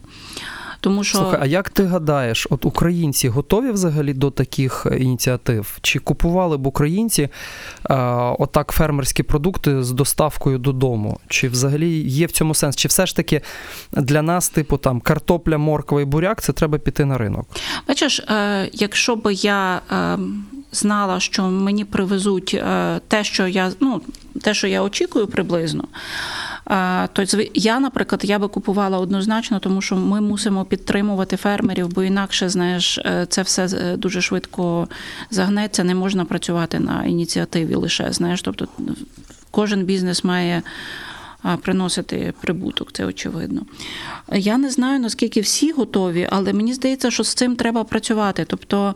Тому 0.82 1.04
що 1.04 1.18
Слухай, 1.18 1.38
а 1.42 1.46
як 1.46 1.70
ти 1.70 1.84
гадаєш, 1.84 2.46
от 2.50 2.64
українці 2.64 3.28
готові 3.28 3.70
взагалі 3.70 4.14
до 4.14 4.30
таких 4.30 4.86
е, 4.86 4.96
ініціатив? 4.96 5.78
Чи 5.80 5.98
купували 5.98 6.56
б 6.56 6.66
українці 6.66 7.22
е, 7.22 7.30
отак 8.38 8.72
фермерські 8.72 9.22
продукти 9.22 9.82
з 9.82 9.90
доставкою 9.90 10.58
додому? 10.58 11.20
Чи 11.28 11.48
взагалі 11.48 12.00
є 12.00 12.26
в 12.26 12.30
цьому 12.30 12.54
сенс? 12.54 12.76
Чи 12.76 12.88
все 12.88 13.06
ж 13.06 13.16
таки 13.16 13.40
для 13.92 14.22
нас, 14.22 14.48
типу 14.48 14.76
там 14.76 15.00
картопля, 15.00 15.58
морква 15.58 16.02
і 16.02 16.04
буряк, 16.04 16.42
це 16.42 16.52
треба 16.52 16.78
піти 16.78 17.04
на 17.04 17.18
ринок? 17.18 17.46
Бачиш, 17.88 18.20
е, 18.20 18.70
якщо 18.72 19.16
би 19.16 19.34
я 19.34 19.80
е, 19.92 20.18
знала, 20.72 21.20
що 21.20 21.42
мені 21.42 21.84
привезуть 21.84 22.54
е, 22.54 23.00
те, 23.08 23.24
що 23.24 23.46
я 23.46 23.72
ну, 23.80 24.00
те, 24.42 24.54
що 24.54 24.66
я 24.66 24.82
очікую 24.82 25.26
приблизно. 25.26 25.84
Е, 26.70 27.08
То 27.12 27.24
я, 27.54 27.80
наприклад, 27.80 28.20
я 28.24 28.38
би 28.38 28.48
купувала 28.48 28.98
однозначно, 28.98 29.58
тому 29.58 29.80
що 29.80 29.96
ми 29.96 30.20
мусимо 30.20 30.64
підтримувати 30.64 31.36
фермерів, 31.36 31.88
бо 31.88 32.02
інакше, 32.02 32.48
знаєш, 32.48 32.98
е, 32.98 33.26
це 33.28 33.42
все 33.42 33.64
е, 33.64 33.96
дуже 33.96 34.20
швидко 34.20 34.88
загнеться. 35.30 35.84
Не 35.84 35.94
можна 35.94 36.24
працювати 36.24 36.78
на 36.78 37.04
ініціативі 37.04 37.74
лише. 37.74 38.12
Знаєш, 38.12 38.42
тобто 38.42 38.68
кожен 39.50 39.84
бізнес 39.84 40.24
має 40.24 40.62
приносити 41.62 42.34
прибуток, 42.40 42.92
це 42.92 43.04
очевидно. 43.04 43.62
Я 44.32 44.58
не 44.58 44.70
знаю, 44.70 45.00
наскільки 45.00 45.40
всі 45.40 45.72
готові, 45.72 46.28
але 46.30 46.52
мені 46.52 46.74
здається, 46.74 47.10
що 47.10 47.24
з 47.24 47.34
цим 47.34 47.56
треба 47.56 47.84
працювати. 47.84 48.44
Тобто, 48.48 48.94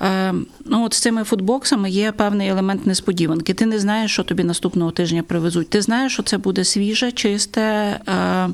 е, 0.00 0.34
ну, 0.64 0.84
от 0.84 0.94
з 0.94 1.00
цими 1.00 1.24
футбоксами 1.24 1.90
є 1.90 2.12
певний 2.12 2.48
елемент 2.48 2.86
несподіванки. 2.86 3.54
Ти 3.54 3.66
не 3.66 3.78
знаєш, 3.78 4.12
що 4.12 4.22
тобі 4.22 4.44
наступного 4.44 4.90
тижня 4.90 5.22
привезуть. 5.22 5.70
Ти 5.70 5.82
знаєш, 5.82 6.12
що 6.12 6.22
це 6.22 6.38
буде 6.38 6.64
свіже, 6.64 7.12
чисте, 7.12 7.60
е, 7.60 8.48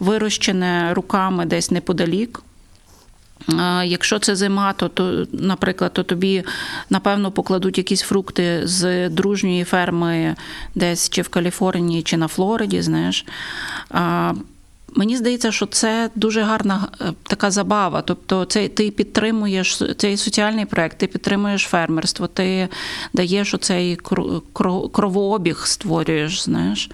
вирощене 0.00 0.94
руками 0.94 1.46
десь 1.46 1.70
неподалік. 1.70 2.42
Якщо 3.84 4.18
це 4.18 4.36
зима, 4.36 4.72
то, 4.72 4.88
то, 4.88 5.26
наприклад, 5.32 5.92
то 5.92 6.02
тобі 6.02 6.44
напевно 6.90 7.30
покладуть 7.30 7.78
якісь 7.78 8.02
фрукти 8.02 8.60
з 8.64 9.08
дружньої 9.08 9.64
ферми 9.64 10.36
десь 10.74 11.10
чи 11.10 11.22
в 11.22 11.28
Каліфорнії, 11.28 12.02
чи 12.02 12.16
на 12.16 12.28
Флориді, 12.28 12.82
знаєш. 12.82 13.24
Мені 14.98 15.16
здається, 15.16 15.52
що 15.52 15.66
це 15.66 16.10
дуже 16.14 16.42
гарна 16.42 16.88
е, 17.00 17.12
така 17.22 17.50
забава. 17.50 18.02
Тобто, 18.02 18.44
це 18.44 18.68
ти 18.68 18.90
підтримуєш 18.90 19.82
цей 19.96 20.16
соціальний 20.16 20.64
проект, 20.64 20.98
ти 20.98 21.06
підтримуєш 21.06 21.62
фермерство, 21.62 22.26
ти 22.26 22.68
даєш 23.12 23.54
оцей 23.54 23.96
кро- 23.96 24.40
кро- 24.54 24.90
кровообіг, 24.90 25.62
створюєш, 25.64 26.42
знаєш. 26.42 26.90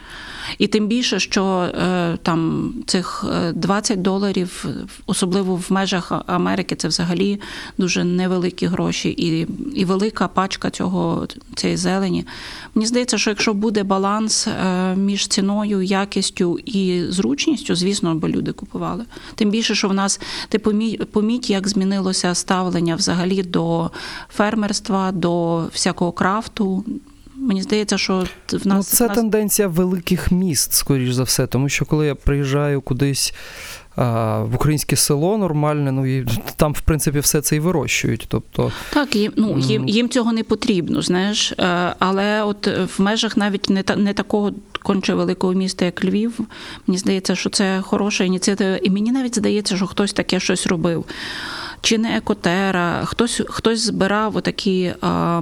І 0.58 0.66
тим 0.66 0.86
більше, 0.86 1.20
що 1.20 1.44
е, 1.44 2.18
там 2.22 2.72
цих 2.86 3.24
е, 3.32 3.52
20 3.52 4.02
доларів, 4.02 4.66
особливо 5.06 5.56
в 5.56 5.66
межах 5.72 6.12
Америки, 6.26 6.76
це 6.76 6.88
взагалі 6.88 7.40
дуже 7.78 8.04
невеликі 8.04 8.66
гроші, 8.66 9.08
і, 9.08 9.46
і 9.80 9.84
велика 9.84 10.28
пачка 10.28 10.70
цього 10.70 11.26
цієї 11.54 11.76
зелені. 11.76 12.26
Мені 12.74 12.86
здається, 12.86 13.18
що 13.18 13.30
якщо 13.30 13.54
буде 13.54 13.82
баланс 13.82 14.46
е, 14.46 14.94
між 14.96 15.26
ціною, 15.26 15.82
якістю 15.82 16.58
і 16.58 17.04
зручністю, 17.08 17.74
звісно, 17.74 17.93
бо 18.02 18.28
люди 18.28 18.52
купували. 18.52 19.04
Тим 19.34 19.50
більше, 19.50 19.74
що 19.74 19.88
в 19.88 19.94
нас 19.94 20.20
ти 20.48 20.58
поміть, 20.58 21.10
поміть, 21.10 21.50
як 21.50 21.68
змінилося 21.68 22.34
ставлення 22.34 22.96
взагалі 22.96 23.42
до 23.42 23.90
фермерства, 24.28 25.12
до 25.12 25.64
всякого 25.72 26.12
крафту. 26.12 26.84
Мені 27.36 27.62
здається, 27.62 27.98
що 27.98 28.26
в 28.52 28.66
нас 28.66 28.76
ну, 28.76 28.82
це 28.82 29.04
в 29.04 29.08
нас... 29.08 29.16
тенденція 29.16 29.68
великих 29.68 30.32
міст, 30.32 30.72
скоріш 30.72 31.12
за 31.12 31.22
все. 31.22 31.46
Тому 31.46 31.68
що 31.68 31.84
коли 31.84 32.06
я 32.06 32.14
приїжджаю 32.14 32.80
кудись 32.80 33.34
в 33.96 34.54
українське 34.54 34.96
село 34.96 35.38
нормальне, 35.38 35.92
ну 35.92 36.06
і 36.18 36.26
там, 36.56 36.72
в 36.72 36.80
принципі, 36.80 37.18
все 37.18 37.40
це 37.40 37.56
і 37.56 37.60
вирощують. 37.60 38.24
Тобто, 38.28 38.72
Так, 38.92 39.16
їм, 39.16 39.32
ну, 39.36 39.58
їм, 39.58 39.88
їм 39.88 40.08
цього 40.08 40.32
не 40.32 40.42
потрібно, 40.44 41.02
знаєш. 41.02 41.52
Е, 41.52 41.94
Але 41.98 42.42
от 42.42 42.66
в 42.66 43.02
межах 43.02 43.36
навіть 43.36 43.70
не, 43.70 43.82
та- 43.82 43.96
не 43.96 44.12
такого 44.14 44.52
конче 44.82 45.14
великого 45.14 45.52
міста, 45.52 45.84
як 45.84 46.04
Львів, 46.04 46.40
мені 46.86 46.98
здається, 46.98 47.34
що 47.34 47.50
це 47.50 47.80
хороша 47.82 48.24
ініціатива. 48.24 48.76
І 48.82 48.90
мені 48.90 49.12
навіть 49.12 49.36
здається, 49.36 49.76
що 49.76 49.86
хтось 49.86 50.12
таке 50.12 50.40
щось 50.40 50.66
робив. 50.66 51.04
Чи 51.80 51.98
не 51.98 52.16
екотера, 52.16 53.04
хтось, 53.04 53.42
хтось 53.48 53.80
збирав 53.80 54.36
отакі. 54.36 54.92
А, 55.00 55.40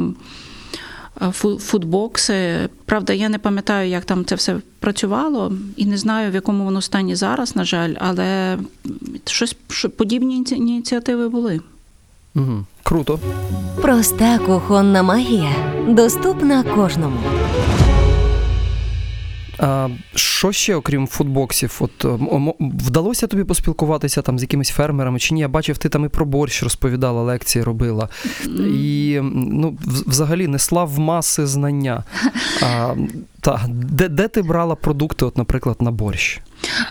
фудбокси. 1.59 2.69
Правда, 2.85 3.13
я 3.13 3.29
не 3.29 3.39
пам'ятаю, 3.39 3.89
як 3.91 4.05
там 4.05 4.25
це 4.25 4.35
все 4.35 4.57
працювало, 4.81 5.53
і 5.77 5.87
не 5.87 5.97
знаю, 5.97 6.31
в 6.31 6.35
якому 6.35 6.65
воно 6.65 6.81
стані 6.81 7.15
зараз, 7.15 7.57
на 7.57 7.65
жаль, 7.65 7.95
але 7.99 8.59
щось 9.27 9.57
що- 9.69 9.91
подібні 9.91 10.45
ініціативи 10.51 11.29
були. 11.29 11.61
Угу. 12.35 12.65
Круто. 12.83 13.19
Проста 13.83 14.39
кухонна 14.39 15.03
магія 15.03 15.55
доступна 15.89 16.63
кожному. 16.63 17.17
А, 19.63 19.89
що 20.15 20.53
ще, 20.53 20.75
окрім 20.75 21.07
футбоксів? 21.07 21.79
От 21.81 22.05
вдалося 22.61 23.27
тобі 23.27 23.45
поспілкуватися 23.45 24.23
там 24.23 24.39
з 24.39 24.43
якимись 24.43 24.71
фермерами 24.71 25.19
чи 25.19 25.35
ні? 25.35 25.41
Я 25.41 25.49
бачив, 25.49 25.79
ти 25.79 25.89
там 25.89 26.05
і 26.05 26.09
про 26.09 26.27
борщ 26.27 26.63
розповідала, 26.63 27.23
лекції 27.23 27.63
робила. 27.65 28.09
І 28.59 29.21
ну, 29.35 29.79
взагалі 29.83 30.47
несла 30.47 30.85
в 30.85 30.99
маси 30.99 31.47
знання. 31.47 32.05
А, 32.63 32.95
та, 33.41 33.65
де, 33.69 34.09
де 34.09 34.29
ти 34.29 34.43
брала 34.43 34.75
продукти, 34.75 35.25
от, 35.25 35.39
наприклад, 35.39 35.77
на 35.81 35.91
борщ? 35.91 36.41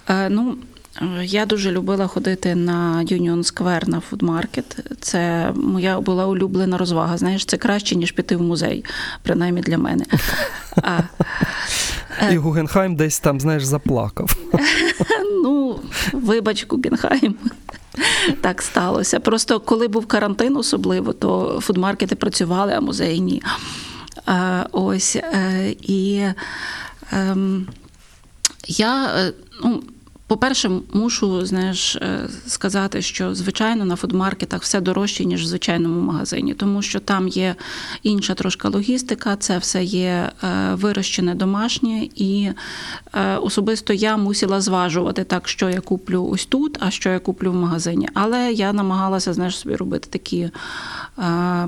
Е, 0.09 0.29
Ну, 0.29 0.55
я 1.23 1.45
дуже 1.45 1.71
любила 1.71 2.07
ходити 2.07 2.55
на 2.55 3.05
Union 3.11 3.37
Square 3.37 3.89
на 3.89 3.99
food 3.99 4.28
market. 4.28 4.77
Це 4.99 5.51
моя 5.55 5.99
була 5.99 6.27
улюблена 6.27 6.77
розвага. 6.77 7.17
Знаєш, 7.17 7.45
це 7.45 7.57
краще, 7.57 7.95
ніж 7.95 8.11
піти 8.11 8.35
в 8.35 8.41
музей, 8.41 8.85
принаймні 9.23 9.61
для 9.61 9.77
мене. 9.77 10.05
А, 12.19 12.31
І 12.31 12.37
Гугенхайм 12.37 12.95
десь 12.95 13.19
там, 13.19 13.39
знаєш, 13.39 13.63
заплакав. 13.63 14.35
ну, 15.43 15.79
вибач, 16.13 16.65
Гугенхайм. 16.69 17.35
Так 18.41 18.61
сталося. 18.61 19.19
Просто 19.19 19.59
коли 19.59 19.87
був 19.87 20.05
карантин, 20.05 20.57
особливо, 20.57 21.13
то 21.13 21.59
фудмаркети 21.61 22.15
працювали, 22.15 22.73
а 22.73 22.81
музеї 22.81 23.19
ні. 23.19 23.43
Е, 24.27 24.65
Ось 24.71 25.15
е, 25.15 25.75
і 25.81 26.25
ем, 27.11 27.67
я, 28.67 29.05
е, 29.05 29.33
ну, 29.63 29.83
по-перше, 30.31 30.71
мушу 30.93 31.45
знаєш, 31.45 31.95
е, 31.95 32.29
сказати, 32.47 33.01
що 33.01 33.35
звичайно 33.35 33.85
на 33.85 33.95
фудмаркетах 33.95 34.61
все 34.61 34.81
дорожче, 34.81 35.25
ніж 35.25 35.43
в 35.43 35.45
звичайному 35.45 36.01
магазині, 36.01 36.53
тому 36.53 36.81
що 36.81 36.99
там 36.99 37.27
є 37.27 37.55
інша 38.03 38.33
трошка 38.33 38.69
логістика, 38.69 39.35
це 39.35 39.57
все 39.57 39.83
є 39.83 40.31
е, 40.43 40.73
вирощене 40.73 41.35
домашнє, 41.35 42.07
і 42.15 42.49
е, 43.13 43.35
особисто 43.35 43.93
я 43.93 44.17
мусила 44.17 44.61
зважувати 44.61 45.23
так, 45.23 45.47
що 45.47 45.69
я 45.69 45.81
куплю 45.81 46.29
ось 46.31 46.45
тут, 46.45 46.77
а 46.79 46.91
що 46.91 47.09
я 47.09 47.19
куплю 47.19 47.51
в 47.51 47.55
магазині. 47.55 48.09
Але 48.13 48.51
я 48.51 48.73
намагалася 48.73 49.33
знаєш, 49.33 49.57
собі 49.57 49.75
робити 49.75 50.07
такі 50.11 50.49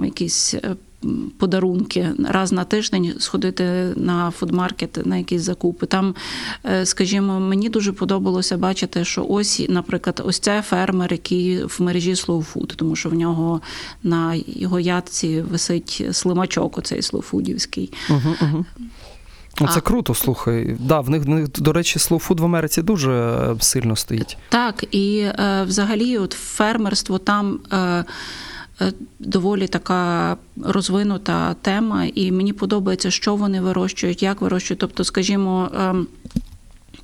якісь. 0.03 0.55
Подарунки 1.37 2.09
раз 2.29 2.51
на 2.51 2.63
тиждень 2.63 3.13
сходити 3.19 3.63
на 3.95 4.31
food 4.31 4.61
market 4.61 5.05
на 5.05 5.17
якісь 5.17 5.41
закупи. 5.41 5.85
Там, 5.85 6.15
е, 6.65 6.85
скажімо, 6.85 7.39
мені 7.39 7.69
дуже 7.69 7.91
подобалося 7.91 8.57
бачити, 8.57 9.05
що 9.05 9.25
ось, 9.29 9.65
наприклад, 9.69 10.21
ось 10.25 10.39
це 10.39 10.61
фермер, 10.61 11.11
який 11.11 11.63
в 11.63 11.77
мережі 11.79 12.13
Slow 12.13 12.53
Food, 12.53 12.75
тому 12.75 12.95
що 12.95 13.09
в 13.09 13.13
нього 13.13 13.61
на 14.03 14.35
його 14.47 14.79
ятці 14.79 15.41
висить 15.41 16.05
слимачок, 16.11 16.77
оцей 16.77 17.01
слоуфудівський. 17.01 17.93
Угу, 18.09 18.35
угу. 18.41 18.65
Це 19.57 19.65
А- 19.65 19.81
круто, 19.81 20.13
слухай. 20.13 20.77
Да, 20.79 20.99
в 20.99 21.09
них, 21.09 21.23
в 21.23 21.29
них, 21.29 21.49
до 21.49 21.73
речі, 21.73 21.99
Slow 21.99 22.19
Food 22.19 22.39
в 22.39 22.45
Америці 22.45 22.81
дуже 22.81 23.11
е, 23.11 23.55
сильно 23.59 23.95
стоїть. 23.95 24.37
Так, 24.49 24.85
і 24.91 25.17
е, 25.19 25.63
взагалі, 25.67 26.17
от 26.17 26.33
фермерство 26.33 27.17
там. 27.17 27.59
Е, 27.73 28.05
Доволі 29.19 29.67
така 29.67 30.37
розвинута 30.63 31.53
тема, 31.61 32.05
і 32.05 32.31
мені 32.31 32.53
подобається, 32.53 33.11
що 33.11 33.35
вони 33.35 33.61
вирощують, 33.61 34.23
як 34.23 34.41
вирощують. 34.41 34.79
Тобто, 34.79 35.03
скажімо, 35.03 35.69
ем, 35.79 36.07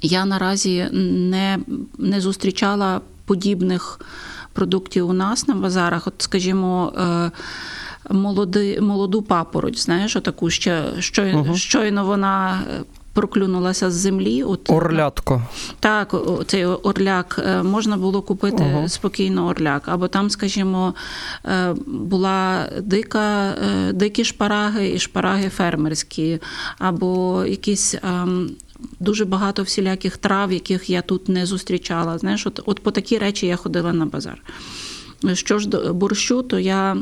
я 0.01 0.25
наразі 0.25 0.87
не, 0.91 1.59
не 1.97 2.21
зустрічала 2.21 3.01
подібних 3.25 3.99
продуктів 4.53 5.09
у 5.09 5.13
нас 5.13 5.47
на 5.47 5.55
базарах. 5.55 6.07
От, 6.07 6.13
скажімо, 6.17 6.93
е, 6.97 7.31
молоди, 8.09 8.81
молоду 8.81 9.21
папороть, 9.21 9.79
знаєш, 9.79 10.15
отаку 10.15 10.49
ще 10.49 10.83
щойно, 10.99 11.43
Мгм. 11.43 11.55
щойно 11.55 12.05
вона 12.05 12.61
е, 12.79 12.83
проклюнулася 13.19 13.91
з 13.91 13.93
землі. 13.93 14.43
От, 14.43 14.69
Орлятко. 14.69 15.41
так, 15.79 16.15
цей 16.47 16.65
орляк 16.65 17.41
е, 17.45 17.63
можна 17.63 17.97
було 17.97 18.21
купити 18.21 18.63
Ага. 18.63 18.87
спокійно 18.89 19.47
орляк. 19.47 19.83
Або 19.85 20.07
там, 20.07 20.29
скажімо, 20.29 20.93
е, 21.45 21.75
була 21.87 22.69
дика, 22.81 23.49
е, 23.49 23.93
дикі 23.93 24.23
шпараги 24.23 24.89
і 24.89 24.99
шпараги 24.99 25.49
фермерські, 25.49 26.39
або 26.77 27.43
якісь. 27.45 27.95
ем, 28.03 28.49
Дуже 28.99 29.25
багато 29.25 29.63
всіляких 29.63 30.17
трав, 30.17 30.51
яких 30.51 30.89
я 30.89 31.01
тут 31.01 31.29
не 31.29 31.45
зустрічала. 31.45 32.17
Знаєш, 32.17 32.47
от, 32.47 32.61
от 32.65 32.79
по 32.83 32.91
такі 32.91 33.17
речі 33.17 33.47
я 33.47 33.55
ходила 33.55 33.93
на 33.93 34.05
базар. 34.05 34.41
Що 35.33 35.59
ж 35.59 35.69
до 35.69 35.93
борщу, 35.93 36.43
то 36.43 36.59
я 36.59 36.97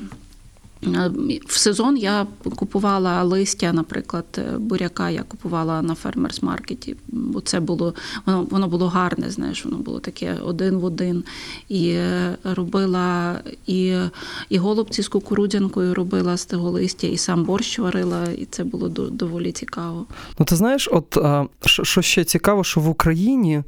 в 1.47 1.57
сезон 1.57 1.97
я 1.97 2.27
купувала 2.55 3.23
листя, 3.23 3.73
наприклад, 3.73 4.25
е, 4.37 4.57
буряка 4.57 5.09
я 5.09 5.23
купувала 5.23 5.81
на 5.81 5.93
фермерс-маркеті, 5.95 6.95
бо 7.07 7.41
це 7.41 7.59
було 7.59 7.93
воно, 8.25 8.47
воно 8.49 8.67
було 8.67 8.87
гарне, 8.87 9.31
знаєш, 9.31 9.65
воно 9.65 9.77
було 9.77 9.99
таке 9.99 10.37
один 10.43 10.77
в 10.77 10.85
один. 10.85 11.23
І 11.69 11.89
е, 11.89 12.37
робила 12.43 13.39
і, 13.67 13.95
і 14.49 14.57
голубці 14.57 15.03
з 15.03 15.07
кукурудзянкою 15.07 15.93
робила 15.93 16.37
з 16.37 16.45
того 16.45 16.71
листя, 16.71 17.07
і 17.07 17.17
сам 17.17 17.43
борщ 17.43 17.79
варила, 17.79 18.23
і 18.37 18.45
це 18.45 18.63
було 18.63 18.89
до- 18.89 19.09
доволі 19.09 19.51
цікаво. 19.51 20.05
Ну, 20.39 20.45
ти 20.45 20.55
знаєш, 20.55 20.89
от 20.91 21.17
що, 21.65 22.01
ще 22.01 22.23
цікаво, 22.23 22.63
що 22.63 22.81
в 22.81 22.89
Україні 22.89 23.63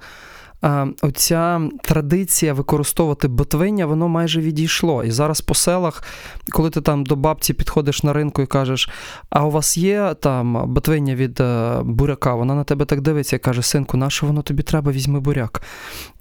оця 1.01 1.69
традиція 1.81 2.53
використовувати 2.53 3.27
ботвиння, 3.27 3.85
воно 3.85 4.07
майже 4.07 4.41
відійшло. 4.41 5.03
І 5.03 5.11
зараз 5.11 5.41
по 5.41 5.55
селах, 5.55 6.03
коли 6.51 6.69
ти 6.69 6.81
там 6.81 7.05
до 7.05 7.15
бабці 7.15 7.53
підходиш 7.53 8.03
на 8.03 8.13
ринку 8.13 8.41
і 8.41 8.45
кажеш, 8.45 8.89
а 9.29 9.45
у 9.45 9.51
вас 9.51 9.77
є 9.77 10.15
там 10.19 10.73
ботвиння 10.73 11.15
від 11.15 11.39
е, 11.39 11.81
буряка, 11.83 12.35
вона 12.35 12.55
на 12.55 12.63
тебе 12.63 12.85
так 12.85 13.01
дивиться 13.01 13.35
і 13.35 13.39
каже: 13.39 13.61
синку, 13.61 13.97
на 13.97 14.09
що 14.09 14.25
воно 14.25 14.41
тобі 14.41 14.63
треба, 14.63 14.91
візьми 14.91 15.19
буряк. 15.19 15.61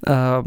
Е, 0.07 0.43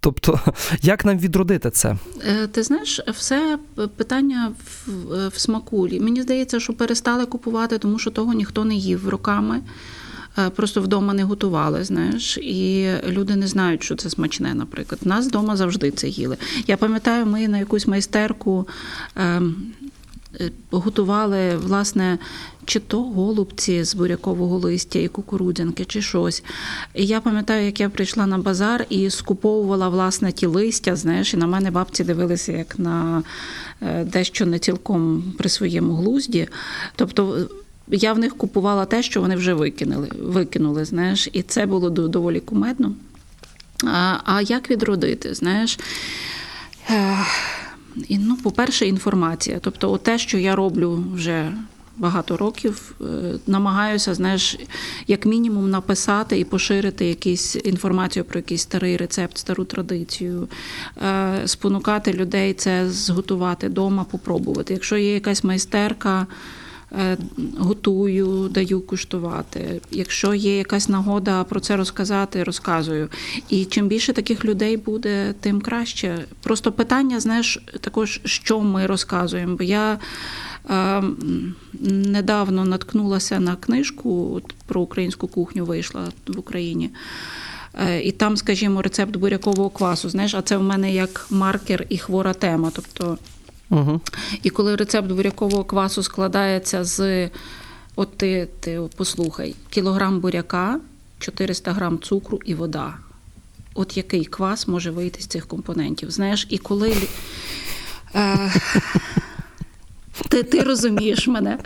тобто, 0.00 0.40
як 0.82 1.04
нам 1.04 1.18
відродити 1.18 1.70
це? 1.70 1.96
Е, 2.26 2.46
Ти 2.46 2.62
знаєш, 2.62 3.00
все 3.08 3.58
питання 3.96 4.52
в, 4.86 5.28
в 5.28 5.38
смаку. 5.38 5.88
Мені 6.00 6.22
здається, 6.22 6.60
що 6.60 6.72
перестали 6.72 7.26
купувати, 7.26 7.78
тому 7.78 7.98
що 7.98 8.10
того 8.10 8.32
ніхто 8.32 8.64
не 8.64 8.74
їв 8.74 9.08
роками. 9.08 9.60
Е, 10.38 10.50
Просто 10.50 10.82
вдома 10.82 11.14
не 11.14 11.24
готували, 11.24 11.84
знаєш, 11.84 12.38
і 12.38 12.90
люди 13.08 13.36
не 13.36 13.46
знають, 13.46 13.82
що 13.82 13.96
це 13.96 14.10
смачне, 14.10 14.54
наприклад. 14.54 15.00
Нас 15.04 15.26
вдома 15.26 15.56
завжди 15.56 15.90
це 15.90 16.08
їли. 16.08 16.36
Я 16.66 16.76
пам'ятаю, 16.76 17.26
ми 17.26 17.48
на 17.48 17.58
якусь 17.58 17.86
майстерку 17.86 18.68
ем, 19.16 19.56
е, 20.40 20.50
готували, 20.70 21.56
власне, 21.56 22.18
чи 22.64 22.80
то 22.80 23.02
голубці 23.02 23.84
з 23.84 23.94
бурякового 23.94 24.58
листя 24.58 24.98
і 24.98 25.08
кукурудзянки, 25.08 25.84
чи 25.84 26.02
щось. 26.02 26.44
І 26.94 27.06
я 27.06 27.20
пам'ятаю, 27.20 27.66
як 27.66 27.80
я 27.80 27.88
прийшла 27.88 28.26
на 28.26 28.38
базар 28.38 28.86
і 28.88 29.10
скуповувала 29.10 29.88
власне 29.88 30.32
ті 30.32 30.46
листя, 30.46 30.96
знаєш, 30.96 31.34
і 31.34 31.36
на 31.36 31.46
мене 31.46 31.70
бабці 31.70 32.04
дивилися 32.04 32.52
як 32.52 32.78
на 32.78 33.22
е, 33.82 34.04
дещо 34.04 34.46
не 34.46 34.58
цілком 34.58 35.32
при 35.38 35.48
своєму 35.48 35.94
глузді. 35.94 36.48
Тобто. 36.96 37.48
Я 37.90 38.12
в 38.12 38.18
них 38.18 38.36
купувала 38.36 38.84
те, 38.84 39.02
що 39.02 39.20
вони 39.20 39.36
вже 39.36 39.54
викинули, 39.54 40.08
викинули, 40.22 40.84
знаєш, 40.84 41.28
і 41.32 41.42
це 41.42 41.66
було 41.66 41.90
доволі 41.90 42.40
кумедно. 42.40 42.94
А, 43.84 44.16
а 44.24 44.40
як 44.40 44.70
відродити? 44.70 45.34
Знаєш, 45.34 45.78
і, 48.08 48.18
ну, 48.18 48.36
по-перше, 48.36 48.86
інформація. 48.86 49.58
Тобто, 49.60 49.98
те, 49.98 50.18
що 50.18 50.38
я 50.38 50.56
роблю 50.56 51.04
вже 51.14 51.52
багато 51.96 52.36
років, 52.36 52.94
е, 53.00 53.04
намагаюся, 53.46 54.14
знаєш, 54.14 54.58
як 55.06 55.26
мінімум 55.26 55.70
написати 55.70 56.38
і 56.38 56.44
поширити 56.44 57.06
якісь 57.06 57.56
інформацію 57.64 58.24
про 58.24 58.38
якийсь 58.38 58.62
старий 58.62 58.96
рецепт, 58.96 59.38
стару 59.38 59.64
традицію, 59.64 60.48
е, 61.02 61.42
спонукати 61.44 62.12
людей 62.12 62.54
це 62.54 62.90
зготувати 62.90 63.68
вдома, 63.68 64.04
попробувати. 64.04 64.74
Якщо 64.74 64.96
є 64.96 65.14
якась 65.14 65.44
майстерка. 65.44 66.26
Е, 66.92 67.16
Готую, 67.58 68.48
даю 68.48 68.80
куштувати. 68.80 69.80
Якщо 69.90 70.34
є 70.34 70.56
якась 70.56 70.88
нагода 70.88 71.44
про 71.44 71.60
це 71.60 71.76
розказати, 71.76 72.44
розказую. 72.44 73.08
І 73.48 73.64
чим 73.64 73.88
більше 73.88 74.12
таких 74.12 74.44
людей 74.44 74.76
буде, 74.76 75.34
тим 75.40 75.60
краще. 75.60 76.24
Просто 76.42 76.72
питання, 76.72 77.20
знаєш, 77.20 77.58
також, 77.80 78.20
що 78.24 78.60
ми 78.60 78.86
розказуємо. 78.86 79.56
Бо 79.56 79.64
я 79.64 79.98
е, 80.70 81.02
недавно 81.90 82.64
наткнулася 82.64 83.40
на 83.40 83.56
книжку 83.56 84.40
про 84.66 84.80
українську 84.80 85.28
кухню, 85.28 85.64
вийшла 85.64 86.08
в 86.26 86.38
Україні. 86.38 86.90
Е, 87.74 88.02
І 88.02 88.12
там, 88.12 88.36
скажімо, 88.36 88.82
рецепт 88.82 89.16
бурякового 89.16 89.70
квасу. 89.70 90.08
Знаєш, 90.08 90.34
а 90.34 90.42
це 90.42 90.56
в 90.56 90.62
мене 90.62 90.94
як 90.94 91.26
маркер 91.30 91.86
і 91.88 91.98
хвора 91.98 92.32
тема. 92.32 92.72
Тобто 92.74 93.18
Угу. 93.70 94.00
І 94.42 94.50
коли 94.50 94.76
рецепт 94.76 95.08
бурякового 95.08 95.64
квасу 95.64 96.02
складається 96.02 96.84
з, 96.84 97.28
от 97.96 98.16
ти, 98.16 98.48
ти 98.60 98.80
послухай, 98.96 99.54
кілограм 99.70 100.20
буряка, 100.20 100.80
400 101.18 101.72
грам 101.72 101.98
цукру 101.98 102.40
і 102.44 102.54
вода. 102.54 102.94
От 103.74 103.96
який 103.96 104.24
квас 104.24 104.68
може 104.68 104.90
вийти 104.90 105.22
з 105.22 105.26
цих 105.26 105.46
компонентів? 105.46 106.10
Знаєш, 106.10 106.46
і 106.50 106.58
коли. 106.58 106.96
Е, 108.14 108.52
ти, 110.28 110.42
ти 110.42 110.60
розумієш 110.62 111.28
мене. 111.28 111.58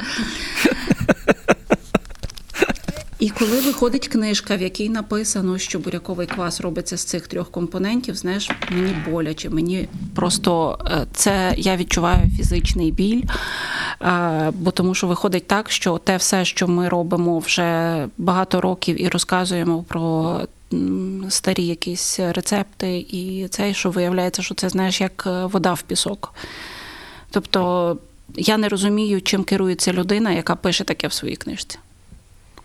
І 3.24 3.30
коли 3.30 3.60
виходить 3.60 4.08
книжка, 4.08 4.56
в 4.56 4.62
якій 4.62 4.88
написано, 4.88 5.58
що 5.58 5.78
буряковий 5.78 6.26
квас 6.26 6.60
робиться 6.60 6.96
з 6.96 7.04
цих 7.04 7.26
трьох 7.28 7.50
компонентів, 7.50 8.16
знаєш, 8.16 8.50
мені 8.70 8.96
боляче, 9.10 9.50
мені 9.50 9.88
просто 10.14 10.78
е, 10.86 11.06
це 11.14 11.54
я 11.56 11.76
відчуваю 11.76 12.30
фізичний 12.36 12.92
біль, 12.92 13.22
е, 14.02 14.50
бо 14.54 14.70
тому 14.70 14.94
що 14.94 15.06
виходить 15.06 15.46
так, 15.46 15.70
що 15.70 15.98
те 15.98 16.16
все, 16.16 16.44
що 16.44 16.68
ми 16.68 16.88
робимо 16.88 17.38
вже 17.38 18.08
багато 18.18 18.60
років 18.60 19.02
і 19.02 19.08
розказуємо 19.08 19.82
про 19.88 20.40
старі 21.28 21.66
якісь 21.66 22.20
рецепти, 22.20 22.98
і 22.98 23.48
це, 23.50 23.74
що 23.74 23.90
виявляється, 23.90 24.42
що 24.42 24.54
це 24.54 24.68
знаєш, 24.68 25.00
як 25.00 25.24
е, 25.26 25.44
вода 25.44 25.72
в 25.72 25.82
пісок. 25.82 26.34
Тобто 27.30 27.96
я 28.34 28.56
не 28.56 28.68
розумію, 28.68 29.22
чим 29.22 29.44
керується 29.44 29.92
людина, 29.92 30.32
яка 30.32 30.54
пише 30.54 30.84
таке 30.84 31.08
в 31.08 31.12
своїй 31.12 31.36
книжці. 31.36 31.78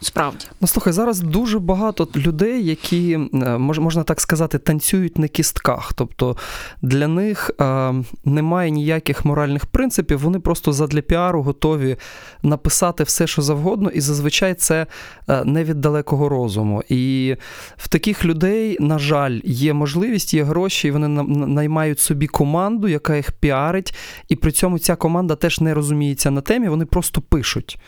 Справді. 0.02 0.46
Ну 0.62 0.68
слухай, 0.68 0.94
зараз 0.94 1.20
дуже 1.20 1.60
багато 1.60 2.08
людей, 2.16 2.66
які 2.66 3.12
е, 3.14 3.18
мож- 3.58 3.80
можна 3.80 4.04
так 4.04 4.22
сказати, 4.22 4.58
танцюють 4.58 5.18
на 5.18 5.28
кістках. 5.28 5.94
Тобто 5.94 6.38
для 6.82 7.08
них 7.08 7.52
е, 7.62 7.94
немає 8.26 8.72
ніяких 8.72 9.26
моральних 9.26 9.66
принципів, 9.66 10.20
вони 10.20 10.40
просто 10.40 10.74
задля 10.74 11.02
піару 11.02 11.42
готові 11.44 11.96
написати 12.44 13.04
все, 13.04 13.28
що 13.28 13.42
завгодно, 13.42 13.90
і 13.90 14.02
зазвичай 14.02 14.54
це 14.54 14.88
е, 15.30 15.44
не 15.46 15.64
від 15.64 15.82
далекого 15.82 16.30
розуму. 16.30 16.84
І 16.90 17.36
в 17.78 17.88
таких 17.88 18.26
людей, 18.26 18.78
на 18.80 19.00
жаль, 19.00 19.40
є 19.44 19.74
можливість, 19.74 20.34
є 20.34 20.44
гроші, 20.44 20.88
і 20.88 20.92
вони 20.92 21.08
на- 21.08 21.24
на- 21.24 21.48
наймають 21.48 22.00
собі 22.00 22.28
команду, 22.28 22.88
яка 22.88 23.16
їх 23.16 23.32
піарить, 23.32 23.94
і 24.30 24.36
при 24.36 24.52
цьому 24.52 24.80
ця 24.80 24.96
команда 24.96 25.36
теж 25.36 25.60
не 25.60 25.74
розуміється 25.74 26.32
на 26.32 26.42
темі, 26.42 26.70
вони 26.70 26.86
просто 26.86 27.22
пишуть. 27.22 27.80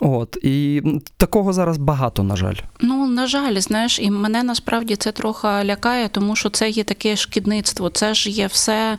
От 0.00 0.38
і 0.42 0.82
м, 0.86 1.00
такого 1.40 1.52
зараз 1.52 1.78
багато, 1.78 2.22
на 2.22 2.36
жаль. 2.36 2.54
Ну, 2.80 3.06
на 3.06 3.26
жаль, 3.26 3.60
знаєш, 3.60 3.98
і 3.98 4.10
мене 4.10 4.42
насправді 4.42 4.96
це 4.96 5.12
трохи 5.12 5.46
лякає, 5.46 6.08
тому 6.08 6.36
що 6.36 6.50
це 6.50 6.70
є 6.70 6.84
таке 6.84 7.16
шкідництво. 7.16 7.90
Це 7.90 8.14
ж 8.14 8.30
є 8.30 8.46
все. 8.46 8.98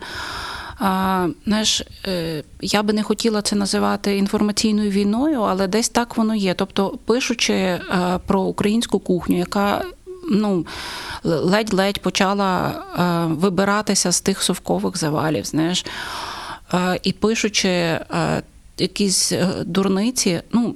А, 0.79 1.27
знаєш, 1.45 1.81
е, 2.07 2.43
я 2.61 2.83
би 2.83 2.93
не 2.93 3.03
хотіла 3.03 3.41
це 3.41 3.55
називати 3.55 4.17
інформаційною 4.17 4.89
війною, 4.89 5.41
але 5.41 5.67
десь 5.67 5.89
так 5.89 6.17
воно 6.17 6.35
є. 6.35 6.53
Тобто, 6.53 6.97
пишучи 7.05 7.53
е, 7.53 7.79
про 8.25 8.41
українську 8.41 8.99
кухню, 8.99 9.37
яка 9.37 9.85
ну, 10.31 10.65
ледь-ледь 11.23 12.01
почала 12.01 12.69
е, 12.69 13.33
вибиратися 13.33 14.11
з 14.11 14.21
тих 14.21 14.41
совкових 14.43 14.97
завалів, 14.97 15.45
знаєш, 15.45 15.85
і 17.03 17.13
пишучи 17.13 17.99
якісь 18.77 19.33
дурниці, 19.65 20.41
ну. 20.51 20.75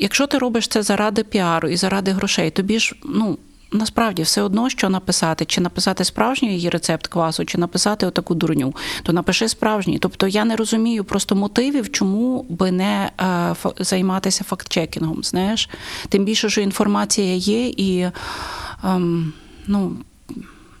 Якщо 0.00 0.26
ти 0.26 0.38
робиш 0.38 0.68
це 0.68 0.82
заради 0.82 1.24
піару 1.24 1.68
і 1.68 1.76
заради 1.76 2.10
грошей, 2.10 2.50
тобі 2.50 2.78
ж 2.78 2.94
ну 3.04 3.38
насправді 3.72 4.22
все 4.22 4.42
одно, 4.42 4.70
що 4.70 4.88
написати, 4.88 5.44
чи 5.44 5.60
написати 5.60 6.04
справжній 6.04 6.54
її 6.54 6.70
рецепт 6.70 7.06
квасу, 7.06 7.44
чи 7.44 7.58
написати 7.58 8.06
отаку 8.06 8.34
дурню, 8.34 8.74
то 9.02 9.12
напиши 9.12 9.48
справжній. 9.48 9.98
Тобто 9.98 10.26
я 10.28 10.44
не 10.44 10.56
розумію 10.56 11.04
просто 11.04 11.36
мотивів, 11.36 11.92
чому 11.92 12.46
би 12.48 12.70
не 12.70 13.10
е, 13.20 13.54
займатися 13.78 14.44
фактчекінгом. 14.44 15.24
Знаєш, 15.24 15.68
тим 16.08 16.24
більше, 16.24 16.50
що 16.50 16.60
інформація 16.60 17.34
є, 17.34 17.68
і 17.68 18.10
ем, 18.84 19.32
ну 19.66 19.96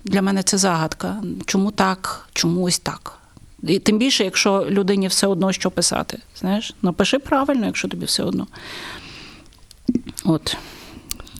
для 0.04 0.22
мене 0.22 0.42
це 0.42 0.58
загадка. 0.58 1.22
Чому 1.46 1.70
так, 1.70 2.28
чому 2.32 2.62
ось 2.62 2.78
так. 2.78 3.19
І 3.62 3.78
тим 3.78 3.98
більше, 3.98 4.24
якщо 4.24 4.66
людині 4.70 5.08
все 5.08 5.26
одно 5.26 5.52
що 5.52 5.70
писати. 5.70 6.18
Знаєш, 6.36 6.74
напиши 6.82 7.18
правильно, 7.18 7.66
якщо 7.66 7.88
тобі 7.88 8.04
все 8.04 8.22
одно. 8.22 8.46
От. 10.24 10.56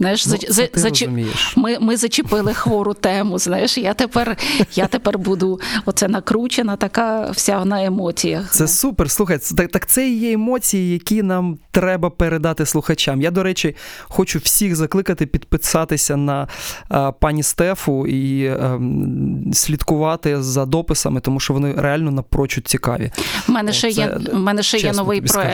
Знаєш, 0.01 0.27
Ну, 0.27 0.31
за, 0.33 0.39
це 0.39 0.53
за, 0.53 0.67
ти 0.67 0.81
зачі- 0.81 1.09
ми, 1.57 1.79
ми 1.81 1.97
зачепили 1.97 2.55
хвору 2.55 2.95
тему. 2.95 3.39
Знаєш, 3.39 3.79
я 3.79 3.95
тепер, 3.95 4.37
я 4.75 4.87
тепер 4.87 5.19
буду 5.19 5.61
оце 5.87 6.09
накручена, 6.09 6.77
така 6.77 7.31
вся 7.31 7.65
на 7.65 7.85
емоціях. 7.85 8.53
Це 8.53 8.69
супер. 8.69 9.11
Слухай, 9.11 9.39
так, 9.57 9.71
так 9.71 9.87
це 9.87 10.09
і 10.09 10.19
є 10.19 10.33
емоції, 10.33 10.93
які 10.93 11.23
нам 11.23 11.59
треба 11.71 12.11
передати 12.11 12.67
слухачам. 12.67 13.23
Я, 13.23 13.31
до 13.31 13.43
речі, 13.43 13.77
хочу 14.03 14.39
всіх 14.39 14.77
закликати 14.77 15.27
підписатися 15.27 16.17
на 16.17 16.49
е, 16.93 17.13
пані 17.21 17.43
Стефу 17.43 18.07
і 18.07 18.45
е, 18.45 18.53
м, 18.57 19.43
слідкувати 19.53 20.43
за 20.43 20.67
дописами, 20.67 21.21
тому 21.21 21.41
що 21.41 21.55
вони 21.55 21.75
реально 21.77 22.11
напрочуд 22.11 22.69
цікаві. 22.69 23.11
У 23.49 23.53
мене 23.53 23.73
ще 23.73 23.93
Це, 23.93 24.01
є, 24.01 24.19
в 24.33 24.39
мене 24.39 24.63
ще 24.63 24.79
є 24.79 24.93
новий 24.93 25.19
тобі 25.19 25.29
скажу. 25.29 25.49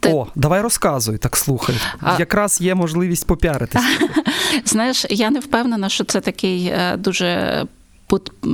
Ти- 0.00 0.12
О, 0.12 0.26
давай 0.34 0.60
розказуй, 0.62 1.18
так 1.18 1.36
слухай. 1.36 1.76
А- 2.00 2.16
Якраз 2.18 2.60
є 2.60 2.74
можливість 2.74 3.26
попіаритися. 3.26 3.84
Знаєш, 4.64 5.06
я 5.10 5.30
не 5.30 5.40
впевнена, 5.40 5.88
що 5.88 6.04
це 6.04 6.20
такий 6.20 6.66
е, 6.66 6.96
дуже. 6.96 7.64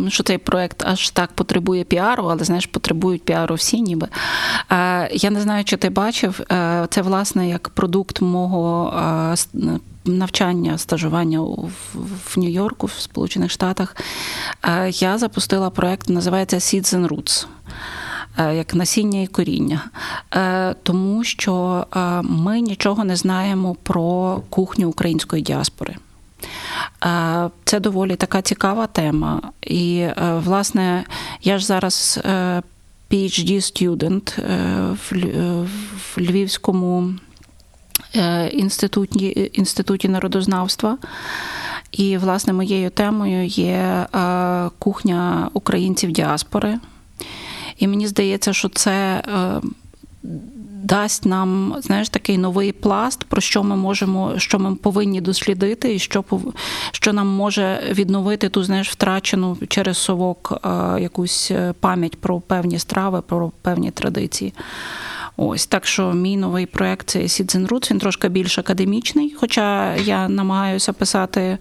Що 0.09 0.23
цей 0.23 0.39
проект 0.39 0.83
аж 0.87 1.11
так 1.11 1.33
потребує 1.33 1.85
піару, 1.85 2.25
але 2.31 2.45
знаєш, 2.45 2.67
потребують 2.67 3.23
піару 3.25 3.55
всі, 3.55 3.81
ніби. 3.81 4.09
Е, 4.73 5.09
Я 5.13 5.31
не 5.31 5.41
знаю, 5.41 5.65
чи 5.65 5.77
ти 5.77 5.91
бачив. 5.91 6.41
е, 6.53 6.87
Це 6.91 7.03
власне 7.03 7.49
як 7.49 7.69
продукт 7.69 8.21
мого 8.21 8.93
навчання, 10.05 10.79
стажування 10.79 11.41
в, 11.41 12.37
Нью-Йорку, 12.39 12.87
в 12.87 12.93
Сполучених 12.99 13.51
Штатах. 13.51 13.97
Я 14.91 15.19
запустила 15.19 15.71
проект, 15.71 16.09
називається 16.09 16.57
Seeds 16.57 16.95
and 16.97 17.09
Roots. 17.09 17.47
Е, 18.39 18.57
Як 18.57 18.75
насіння 18.75 19.21
і 19.23 19.27
коріння, 19.27 19.85
Е, 20.35 20.75
тому 20.83 21.25
що 21.25 21.87
е, 21.97 22.23
ми 22.23 22.61
нічого 22.61 23.05
не 23.05 23.17
знаємо 23.17 23.77
про 23.83 24.41
кухню 24.51 24.89
української 24.89 25.43
діаспори. 25.43 25.97
Це 27.65 27.81
доволі 27.81 28.17
така 28.17 28.43
цікава 28.43 28.87
тема. 28.87 29.43
І, 29.63 30.07
власне, 30.45 31.05
я 31.43 31.59
ж 31.59 31.67
зараз 31.67 32.21
PhD 33.11 33.61
студент 33.61 34.39
в 34.39 35.13
Ль- 35.13 35.67
в 36.15 36.19
Львівському 36.19 37.15
інституті, 38.53 39.51
інституті 39.53 40.09
народознавства. 40.09 40.99
І, 41.93 42.19
власне, 42.19 42.53
моєю 42.53 42.91
темою 42.91 43.47
є 43.47 44.07
кухня 44.79 45.51
українців 45.53 46.11
діаспори. 46.13 46.79
І 47.79 47.89
мені 47.89 48.07
здається, 48.07 48.53
що 48.53 48.69
це 48.69 49.23
е, 49.29 49.61
дасть 50.85 51.27
нам 51.27 51.77
знаєш, 51.81 52.09
такий 52.09 52.39
новий 52.39 52.73
пласт, 52.73 53.25
про 53.25 53.41
що 53.41 53.63
ми 53.63 53.77
можемо, 53.77 54.39
що 54.39 54.59
ми 54.59 54.75
повинні 54.75 55.21
дослідити, 55.21 55.95
і 55.95 55.99
що 55.99 56.25
що 56.93 57.13
нам 57.13 57.27
може 57.27 57.83
відновити 57.91 58.49
ту 58.49 58.65
знаєш, 58.65 58.91
втрачену 58.91 59.59
через 59.69 59.99
совок 59.99 60.61
е, 60.65 60.69
якусь 61.03 61.51
е, 61.51 61.75
пам'ять 61.81 62.21
про 62.21 62.41
певні 62.41 62.79
страви, 62.79 63.21
про 63.21 63.53
певні 63.63 63.91
традиції. 63.91 64.53
Ось 65.37 65.67
так 65.67 65.87
що 65.87 66.13
мій 66.13 66.37
новий 66.37 66.67
проект 66.67 67.11
це 67.11 67.19
Seeds 67.19 67.69
Roots, 67.69 67.91
він 67.91 67.99
трошки 67.99 68.29
більш 68.29 68.59
академічний, 68.59 69.35
хоча 69.41 69.97
я 69.97 70.29
намагаюся 70.29 70.93
писати 70.93 71.59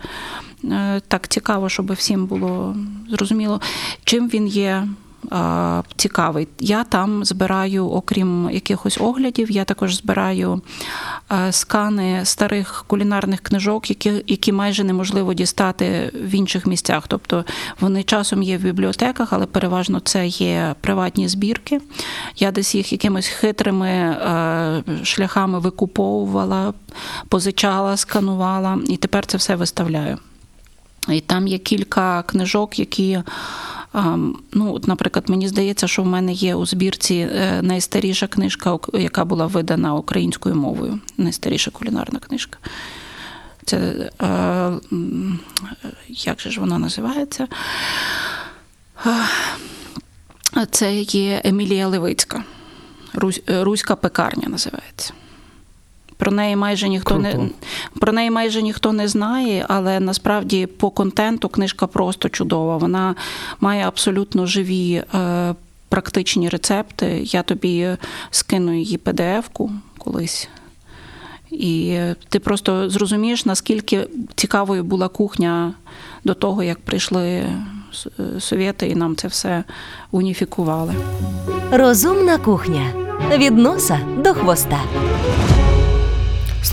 так 1.08 1.28
цікаво, 1.28 1.70
щоб 1.70 1.94
всім 1.94 2.26
було 2.26 2.76
зрозуміло, 3.10 3.62
чим 4.04 4.30
він 4.30 4.48
є 4.48 4.88
цікавий. 5.96 6.48
Я 6.60 6.84
там 6.84 7.26
збираю, 7.26 7.90
окрім 7.90 8.50
якихось 8.52 8.98
оглядів, 9.02 9.52
я 9.52 9.64
також 9.64 9.96
збираю 9.96 10.62
скани 11.52 12.26
старих 12.26 12.86
кулінарних 12.88 13.42
книжок, 13.42 13.90
які, 13.90 14.24
які 14.28 14.52
майже 14.52 14.84
неможливо 14.84 15.34
дістати 15.34 16.12
в 16.14 16.36
інших 16.36 16.66
місцях. 16.66 17.08
Тобто 17.08 17.46
вони 17.80 18.04
часом 18.04 18.44
є 18.44 18.58
в 18.58 18.62
бібліотеках, 18.62 19.34
але 19.34 19.46
переважно 19.46 20.00
це 20.00 20.28
є 20.28 20.76
приватні 20.82 21.28
збірки. 21.28 21.82
Я 22.38 22.52
десь 22.52 22.76
їх 22.76 22.92
якимись 22.92 23.28
хитрими 23.28 24.18
шляхами 25.04 25.60
викуповувала, 25.60 26.74
позичала, 27.30 27.98
сканувала, 27.98 28.78
і 28.88 28.98
тепер 28.98 29.26
це 29.26 29.38
все 29.38 29.56
виставляю. 29.56 30.18
І 31.10 31.22
там 31.22 31.48
є 31.48 31.58
кілька 31.58 32.24
книжок, 32.24 32.80
які. 32.80 33.20
Ну, 34.52 34.74
от, 34.74 34.88
наприклад, 34.88 35.30
мені 35.30 35.48
здається, 35.48 35.88
що 35.88 36.04
в 36.04 36.06
мене 36.06 36.34
є 36.34 36.56
у 36.56 36.66
збірці 36.66 37.16
е, 37.16 37.62
найстаріша 37.62 38.28
книжка, 38.28 38.80
яка 38.94 39.26
була 39.26 39.46
видана 39.46 39.96
українською 39.96 40.56
мовою. 40.56 41.00
Найстаріша 41.18 41.72
кулінарна 41.72 42.20
книжка. 42.20 42.60
Це 43.66 43.78
е, 44.22 44.74
як 46.10 46.42
же 46.42 46.52
ж 46.52 46.60
вона 46.60 46.80
називається? 46.80 47.48
Е, 50.58 50.68
Це 50.72 50.96
є 50.96 51.42
Емілія 51.44 51.88
Левицька. 51.88 52.44
Русь, 53.14 53.42
Руська 53.48 53.96
пекарня 53.96 54.50
називається. 54.50 55.14
Про 56.24 56.32
неї 56.32 56.56
майже 56.56 56.90
ніхто 56.90 57.18
не 57.18 57.50
про 58.00 58.14
неї 58.14 58.32
майже 58.32 58.62
ніхто 58.62 58.94
не 58.94 59.08
знає, 59.08 59.66
але 59.70 60.00
насправді 60.00 60.66
по 60.66 60.90
контенту 60.90 61.50
книжка 61.50 61.88
просто 61.88 62.30
чудова. 62.30 62.78
Вона 62.78 63.16
має 63.60 63.88
абсолютно 63.88 64.46
живі 64.46 65.04
е, 65.16 65.56
практичні 65.90 66.50
рецепти. 66.50 67.22
Я 67.24 67.44
тобі 67.44 67.88
скину 68.32 68.78
її 68.78 68.98
PDF-ку 68.98 69.72
колись. 69.98 70.50
І 71.52 72.00
ти 72.30 72.40
просто 72.40 72.90
зрозумієш, 72.90 73.46
наскільки 73.46 74.08
цікавою 74.36 74.84
була 74.84 75.08
кухня 75.08 75.74
до 76.24 76.34
того, 76.34 76.64
як 76.64 76.80
прийшли 76.80 77.44
совєти 78.40 78.88
і 78.88 78.96
нам 78.96 79.16
це 79.16 79.28
все 79.28 79.64
уніфікували. 80.12 80.94
Розумна 81.72 82.38
кухня 82.38 82.94
від 83.38 83.58
носа 83.58 84.00
до 84.18 84.34
хвоста. 84.34 84.80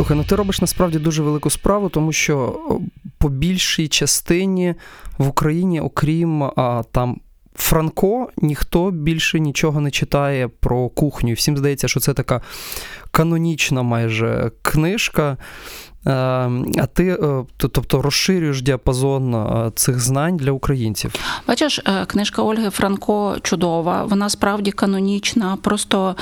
Слухай, 0.00 0.16
ну 0.16 0.24
ти 0.24 0.36
робиш 0.36 0.60
насправді 0.60 0.98
дуже 0.98 1.22
велику 1.22 1.50
справу, 1.50 1.88
тому 1.88 2.12
що 2.12 2.60
по 3.18 3.28
більшій 3.28 3.88
частині 3.88 4.74
в 5.18 5.28
Україні, 5.28 5.80
окрім 5.80 6.42
а, 6.42 6.82
там. 6.92 7.20
Франко 7.54 8.28
ніхто 8.36 8.90
більше 8.90 9.40
нічого 9.40 9.80
не 9.80 9.90
читає 9.90 10.48
про 10.48 10.88
кухню. 10.88 11.32
Всім 11.34 11.56
здається, 11.56 11.88
що 11.88 12.00
це 12.00 12.14
така 12.14 12.40
канонічна 13.10 13.82
майже 13.82 14.52
книжка. 14.62 15.36
Е, 16.06 16.10
А 16.78 16.86
ти, 16.92 17.08
е, 17.08 17.44
тобто, 17.56 18.02
розширюєш 18.02 18.62
діапазон 18.62 19.34
е, 19.34 19.70
цих 19.74 20.00
знань 20.00 20.36
для 20.36 20.52
українців. 20.52 21.14
Бачиш, 21.48 21.80
книжка 22.06 22.42
Ольги 22.42 22.70
Франко 22.70 23.36
чудова, 23.42 24.04
вона 24.04 24.28
справді 24.28 24.70
канонічна. 24.70 25.58
Просто 25.62 26.16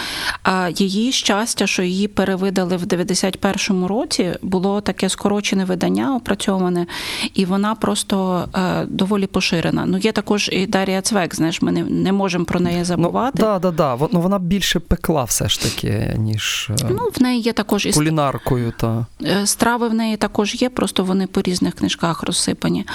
її 0.75 1.13
щастя, 1.13 1.67
що 1.67 1.83
її 1.83 2.09
перевидали 2.09 2.77
в 2.77 2.83
91-му 2.83 3.89
році, 3.89 4.35
було 4.43 4.81
таке 4.81 5.09
скорочене 5.09 5.65
видання, 5.65 6.17
опрацьоване, 6.17 6.87
і 7.35 7.45
вона 7.45 7.75
просто 7.75 8.49
доволі 8.89 9.27
поширена. 9.27 9.85
Ну, 9.87 9.99
є 9.99 10.13
також 10.13 10.51
і 10.53 10.67
Дар'я 10.67 11.03
Цвек, 11.03 11.35
знаєш, 11.35 11.63
ми 11.63 11.73
не, 11.73 11.83
не 11.83 12.13
можемо 12.13 12.45
про 12.45 12.61
неї 12.61 12.85
забувати. 12.85 13.39
Ну, 13.39 13.45
да, 13.45 13.59
да, 13.59 13.71
да. 13.71 14.09
Ну, 14.13 14.21
вона 14.21 14.39
більше 14.39 14.81
пекла 14.81 15.25
все 15.25 15.49
ж 15.49 15.63
таки, 15.63 16.15
ніж 16.19 16.71
Ну, 16.91 17.11
в 17.15 17.23
неї 17.23 17.41
є 17.41 17.53
також 17.53 17.87
і 17.87 17.93
кулінаркою. 17.93 18.73
Та. 18.77 19.07
Страви 19.69 19.89
в 19.89 19.95
неї 19.95 20.17
також 20.17 20.63
є, 20.63 20.69
просто 20.69 21.05
вони 21.05 21.27
по 21.27 21.43
різних 21.43 21.75
книжках 21.75 22.23
розсипані. 22.23 22.87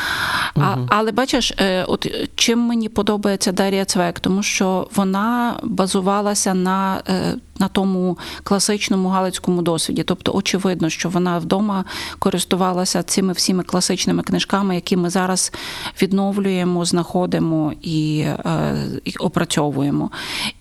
А, 0.55 0.75
але 0.87 1.11
бачиш, 1.11 1.53
е, 1.59 1.83
от 1.83 2.07
чим 2.35 2.59
мені 2.59 2.89
подобається 2.89 3.51
Дар'я 3.51 3.85
Цвек, 3.85 4.19
тому 4.19 4.43
що 4.43 4.87
вона 4.95 5.59
базувалася 5.63 6.53
на, 6.53 7.01
е, 7.09 7.35
на 7.59 7.67
тому 7.67 8.17
класичному 8.43 9.09
галицькому 9.09 9.61
досвіді. 9.61 10.03
Тобто, 10.03 10.31
очевидно, 10.33 10.89
що 10.89 11.09
вона 11.09 11.37
вдома 11.37 11.85
користувалася 12.19 13.03
цими 13.03 13.33
всіми 13.33 13.63
класичними 13.63 14.23
книжками, 14.23 14.75
які 14.75 14.97
ми 14.97 15.09
зараз 15.09 15.51
відновлюємо, 16.01 16.85
знаходимо 16.85 17.73
і, 17.81 18.19
е, 18.19 18.75
і 19.05 19.13
опрацьовуємо. 19.17 20.11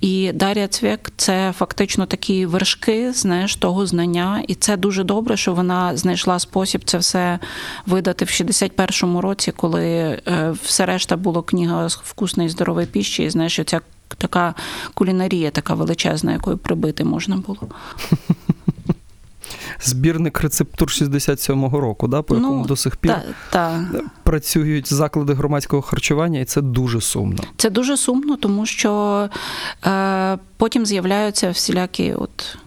І 0.01 0.33
Дар'я 0.33 0.69
Цвек 0.69 1.13
це 1.17 1.55
фактично 1.59 2.07
такі 2.07 2.47
вершки, 2.47 3.13
знаєш, 3.13 3.57
того 3.57 3.87
знання, 3.87 4.43
і 4.49 4.55
це 4.55 4.77
дуже 4.77 5.05
добре, 5.05 5.37
що 5.37 5.55
вона 5.55 5.97
знайшла 6.03 6.39
спосіб 6.39 6.85
це 6.85 6.99
все 6.99 7.39
видати 7.87 8.25
в 8.25 8.29
61-му 8.29 9.21
році, 9.21 9.53
коли 9.53 9.85
е, 9.85 10.55
все 10.63 10.87
решта 10.87 11.17
було 11.17 11.43
книга 11.43 11.87
вкусної 11.87 12.47
і 12.47 12.51
здорової 12.51 12.87
піщі, 12.87 13.23
і 13.23 13.31
знаєш, 13.31 13.61
ця 13.67 13.81
така 14.19 14.55
кулінарія, 14.95 15.51
така 15.51 15.75
величезна, 15.75 16.33
якою 16.33 16.59
прибити 16.59 17.05
можна 17.05 17.37
було. 17.37 17.69
Збірник 19.81 20.41
рецептур 20.41 20.89
67-го 20.89 21.81
року, 21.81 22.09
да, 22.09 22.23
по 22.23 22.35
якому 22.35 22.67
до 22.67 22.77
сих 22.77 22.97
пір 22.97 23.13
та, 23.13 23.25
та. 23.51 24.03
працюють 24.23 24.93
заклади 24.93 25.35
громадського 25.35 25.83
харчування, 25.83 26.41
і 26.41 26.45
це 26.45 26.61
дуже 26.61 27.01
сумно. 27.01 27.43
Це 27.57 27.71
дуже 27.71 27.97
сумно, 27.97 28.37
тому 28.37 28.67
що 28.67 29.29
е, 29.87 30.39
потім 30.57 30.87
з'являються 30.87 31.51
всілякі 31.51 32.15
от. 32.15 32.59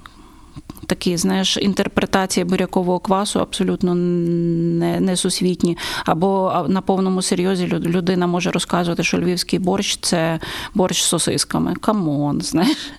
Такі, 0.87 1.17
знаєш, 1.17 1.57
інтерпретації 1.57 2.43
бурякового 2.43 2.99
квасу 2.99 3.39
абсолютно 3.39 3.95
не, 3.95 4.99
несусвітні. 4.99 5.77
Або 6.05 6.65
на 6.67 6.81
повному 6.81 7.21
серйозі 7.21 7.67
людина 7.67 8.27
може 8.27 8.51
розказувати, 8.51 9.03
що 9.03 9.19
львівський 9.19 9.59
борщ 9.59 9.99
це 10.01 10.39
борщ 10.73 11.03
з 11.03 11.05
сосисками. 11.05 11.75
Come 11.75 12.13
on, 12.13 12.41
знаєш. 12.41 12.91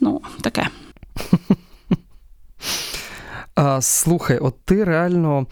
Ну, 0.00 0.20
таке. 0.40 0.68
Слухай, 3.80 4.38
от 4.38 4.64
ти 4.64 4.84
реально 4.84 5.46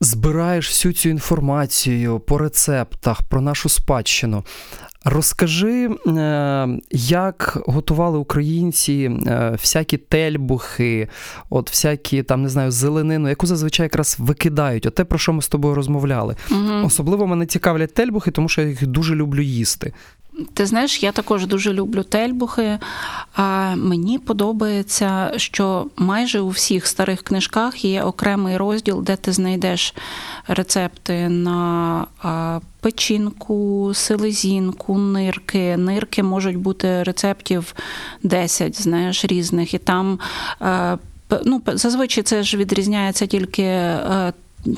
збираєш 0.00 0.68
всю 0.68 0.94
цю 0.94 1.08
інформацію 1.08 2.20
по 2.20 2.38
рецептах, 2.38 3.22
про 3.22 3.40
нашу 3.40 3.68
спадщину. 3.68 4.44
Розкажи, 5.04 5.90
е, 6.06 6.68
як 6.90 7.62
готували 7.66 8.18
українці 8.18 9.10
е, 9.26 9.50
всякі 9.52 9.96
тельбухи, 9.96 11.08
от 11.50 11.70
всякі 11.70 12.22
там, 12.22 12.42
не 12.42 12.48
знаю, 12.48 12.70
зеленину, 12.70 13.28
яку 13.28 13.46
зазвичай 13.46 13.84
якраз 13.84 14.16
викидають. 14.18 14.86
От 14.86 14.94
те, 14.94 15.04
про 15.04 15.18
що 15.18 15.32
ми 15.32 15.42
з 15.42 15.48
тобою 15.48 15.74
розмовляли. 15.74 16.36
Угу. 16.50 16.86
Особливо 16.86 17.26
мене 17.26 17.46
цікавлять 17.46 17.94
тельбухи, 17.94 18.30
тому 18.30 18.48
що 18.48 18.62
я 18.62 18.68
їх 18.68 18.86
дуже 18.86 19.14
люблю 19.14 19.42
їсти. 19.42 19.92
Ти 20.54 20.66
знаєш, 20.66 21.02
я 21.02 21.12
також 21.12 21.46
дуже 21.46 21.72
люблю 21.72 22.02
тельбухи. 22.02 22.78
А 23.34 23.74
мені 23.76 24.18
подобається, 24.18 25.32
що 25.36 25.86
майже 25.96 26.40
у 26.40 26.48
всіх 26.48 26.86
старих 26.86 27.22
книжках 27.22 27.84
є 27.84 28.02
окремий 28.02 28.56
розділ, 28.56 29.02
де 29.02 29.16
ти 29.16 29.32
знайдеш 29.32 29.94
рецепти 30.48 31.28
на 31.28 32.06
печінку, 32.80 33.90
селезінку, 33.94 34.98
нирки. 34.98 35.76
Нирки 35.76 36.22
можуть 36.22 36.56
бути 36.56 37.02
рецептів 37.02 37.74
10, 38.22 38.82
знаєш, 38.82 39.24
різних. 39.24 39.74
І 39.74 39.78
там 39.78 40.18
ну, 41.44 41.62
зазвичай 41.66 42.24
це 42.24 42.42
ж 42.42 42.56
відрізняється 42.56 43.26
тільки. 43.26 43.96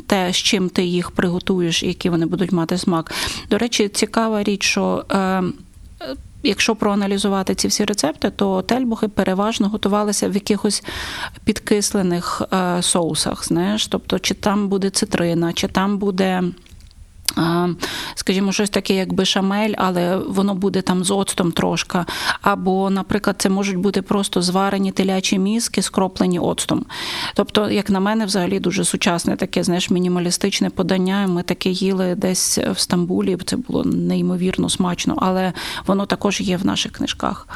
Те, 0.06 0.32
з 0.32 0.36
чим 0.36 0.68
ти 0.68 0.84
їх 0.84 1.10
приготуєш, 1.10 1.82
які 1.82 2.10
вони 2.10 2.26
будуть 2.26 2.52
мати 2.52 2.78
смак. 2.78 3.12
До 3.50 3.58
речі, 3.58 3.88
цікава 3.88 4.42
річ, 4.42 4.64
що 4.64 5.04
е, 5.12 5.42
якщо 6.42 6.76
проаналізувати 6.76 7.54
ці 7.54 7.68
всі 7.68 7.84
рецепти, 7.84 8.30
то 8.30 8.62
тельбухи 8.62 9.08
переважно 9.08 9.68
готувалися 9.68 10.28
в 10.28 10.34
якихось 10.34 10.84
підкислених 11.44 12.42
е, 12.52 12.82
соусах. 12.82 13.44
Знаєш, 13.44 13.86
тобто, 13.86 14.18
чи 14.18 14.34
там 14.34 14.68
буде 14.68 14.90
цитрина, 14.90 15.52
чи 15.52 15.68
там 15.68 15.98
буде. 15.98 16.42
Скажімо, 18.14 18.52
щось 18.52 18.70
таке, 18.70 18.94
як 18.94 19.12
бешамель, 19.12 19.74
але 19.76 20.16
воно 20.16 20.54
буде 20.54 20.82
там 20.82 21.04
з 21.04 21.10
оцтом 21.10 21.52
трошки. 21.52 21.98
Або, 22.42 22.90
наприклад, 22.90 23.36
це 23.38 23.48
можуть 23.48 23.76
бути 23.76 24.02
просто 24.02 24.42
зварені 24.42 24.92
телячі 24.92 25.38
мізки, 25.38 25.82
скроплені 25.82 26.38
оцтом. 26.38 26.84
Тобто, 27.34 27.70
як 27.70 27.90
на 27.90 28.00
мене, 28.00 28.26
взагалі 28.26 28.60
дуже 28.60 28.84
сучасне 28.84 29.36
таке, 29.36 29.64
знаєш, 29.64 29.90
мінімалістичне 29.90 30.70
подання. 30.70 31.26
Ми 31.26 31.42
таке 31.42 31.70
їли 31.70 32.14
десь 32.14 32.58
в 32.58 32.78
Стамбулі. 32.78 33.38
Це 33.44 33.56
було 33.56 33.84
неймовірно 33.84 34.68
смачно, 34.68 35.14
але 35.16 35.52
воно 35.86 36.06
також 36.06 36.40
є 36.40 36.56
в 36.56 36.66
наших 36.66 36.92
книжках. 36.92 37.48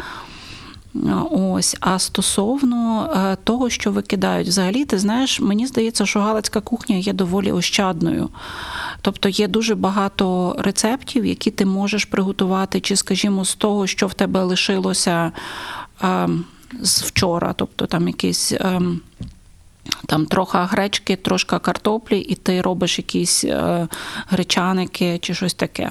Ось, 1.31 1.77
а 1.81 1.99
стосовно 1.99 3.11
е, 3.17 3.37
того, 3.45 3.71
що 3.71 3.93
викидають, 3.93 4.49
взагалі, 4.49 4.85
ти 4.85 4.99
знаєш, 4.99 5.41
мені 5.41 5.67
здається, 5.67 6.07
що 6.07 6.21
галицька 6.21 6.61
кухня 6.61 6.97
є 6.97 7.13
доволі 7.13 7.53
ощадною. 7.53 8.29
Тобто 9.03 9.29
є 9.29 9.49
дуже 9.49 9.75
багато 9.75 10.57
рецептів, 10.59 11.27
які 11.27 11.51
ти 11.51 11.67
можеш 11.67 12.05
приготувати, 12.05 12.81
чи, 12.81 12.97
скажімо, 12.97 13.45
з 13.45 13.55
того, 13.55 13.87
що 13.87 14.07
в 14.07 14.15
тебе 14.15 14.43
лишилося 14.43 15.33
е, 16.03 16.29
з 16.83 17.03
вчора, 17.03 17.53
тобто 17.57 17.87
там 17.87 18.09
якісь. 18.09 18.53
Е, 18.53 18.81
там 20.07 20.27
трохи 20.27 20.59
гречки, 20.59 21.17
трошки 21.17 21.59
картоплі, 21.59 22.19
і 22.19 22.35
ти 22.35 22.63
робиш 22.63 22.99
якісь 22.99 23.45
е, 23.45 23.89
гречаники 24.29 25.19
чи 25.19 25.35
щось 25.35 25.55
таке. 25.55 25.91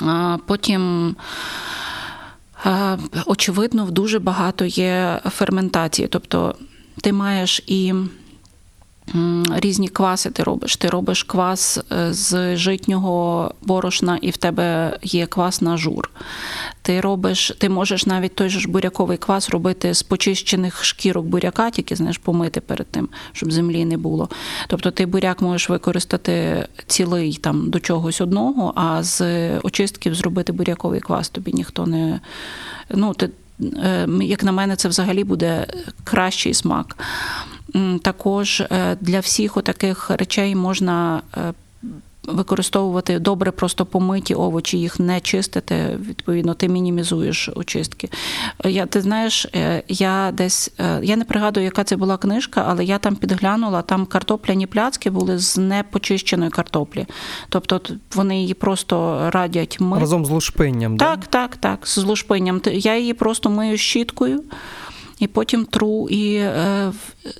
А 0.00 0.38
потім. 0.46 1.16
Очевидно, 3.26 3.84
в 3.84 3.90
дуже 3.90 4.18
багато 4.18 4.64
є 4.64 5.20
ферментації. 5.30 6.08
Тобто 6.08 6.54
ти 7.02 7.12
маєш 7.12 7.62
і 7.66 7.94
різні 9.54 9.88
кваси 9.88 10.30
ти 10.30 10.42
робиш. 10.42 10.76
Ти 10.76 10.88
робиш 10.88 11.22
квас 11.22 11.78
е, 11.92 12.12
з 12.12 12.56
житнього 12.56 13.54
борошна, 13.62 14.18
і 14.22 14.30
в 14.30 14.36
тебе 14.36 14.98
є 15.02 15.26
квас 15.26 15.60
на 15.60 15.76
жур. 15.76 16.10
Ти 16.86 17.00
робиш, 17.00 17.52
ти 17.58 17.68
можеш 17.68 18.06
навіть 18.06 18.34
той 18.34 18.48
же 18.48 18.60
ж 18.60 18.68
буряковий 18.68 19.18
квас 19.18 19.50
робити 19.50 19.94
з 19.94 20.02
почищених 20.02 20.84
шкірок 20.84 21.26
буряка, 21.26 21.70
тільки 21.70 21.96
знаєш, 21.96 22.18
помити 22.18 22.60
перед 22.60 22.86
тим, 22.86 23.08
щоб 23.32 23.52
землі 23.52 23.84
не 23.84 23.96
було. 23.96 24.28
Тобто 24.68 24.90
ти 24.90 25.06
буряк 25.06 25.42
можеш 25.42 25.68
використати 25.68 26.66
цілий 26.86 27.34
там 27.34 27.70
до 27.70 27.80
чогось 27.80 28.20
одного, 28.20 28.72
а 28.76 29.02
з 29.02 29.22
очистків 29.58 30.14
зробити 30.14 30.52
буряковий 30.52 31.00
квас 31.00 31.28
тобі 31.28 31.52
ніхто 31.52 31.86
не. 31.86 32.20
Ну, 32.90 33.14
ти, 33.14 33.30
е, 33.62 34.08
як 34.22 34.44
на 34.44 34.52
мене, 34.52 34.76
це 34.76 34.88
взагалі 34.88 35.24
буде 35.24 35.66
кращий 36.04 36.54
смак. 36.54 36.96
Також 38.02 38.60
е, 38.60 38.96
для 39.00 39.20
всіх 39.20 39.56
отаких 39.56 40.10
речей 40.10 40.54
можна 40.54 41.22
е, 41.36 41.52
використовувати 42.26 43.18
добре 43.18 43.50
просто 43.50 43.86
помиті 43.86 44.34
овочі, 44.34 44.78
їх 44.78 45.00
не 45.00 45.20
чистити. 45.20 45.98
Відповідно, 46.08 46.54
ти 46.54 46.68
мінімізуєш 46.68 47.50
очистки. 47.54 48.08
Е, 48.64 48.70
Я, 48.70 48.86
ти 48.86 49.00
знаєш, 49.00 49.46
е, 49.54 49.82
я 49.88 50.32
десь 50.34 50.70
е, 50.80 51.00
я 51.02 51.16
не 51.16 51.24
пригадую, 51.24 51.64
яка 51.64 51.84
це 51.84 51.96
була 51.96 52.16
книжка, 52.16 52.64
але 52.68 52.84
я 52.84 52.98
там 52.98 53.16
підглянула, 53.16 53.82
там 53.82 54.06
картопляні 54.06 54.66
пляцки 54.66 55.10
були 55.10 55.38
з 55.38 55.58
непочищеної 55.58 56.50
картоплі. 56.50 57.06
Тобто 57.48 57.80
вони 58.14 58.40
її 58.40 58.54
просто 58.54 59.20
радять 59.30 59.80
мити. 59.80 60.00
Разом 60.00 60.26
з 60.26 60.30
лушпинням. 60.30 60.96
да? 60.96 61.04
Так, 61.16 61.26
так, 61.26 61.56
так, 61.56 61.86
з 61.86 61.98
лушпинням. 61.98 62.60
Я 62.72 62.96
її 62.98 63.14
просто 63.14 63.50
мию 63.50 63.78
щіткою. 63.78 64.42
І 65.18 65.26
потім 65.26 65.64
тру, 65.64 66.08
і 66.08 66.34
е, 66.34 66.92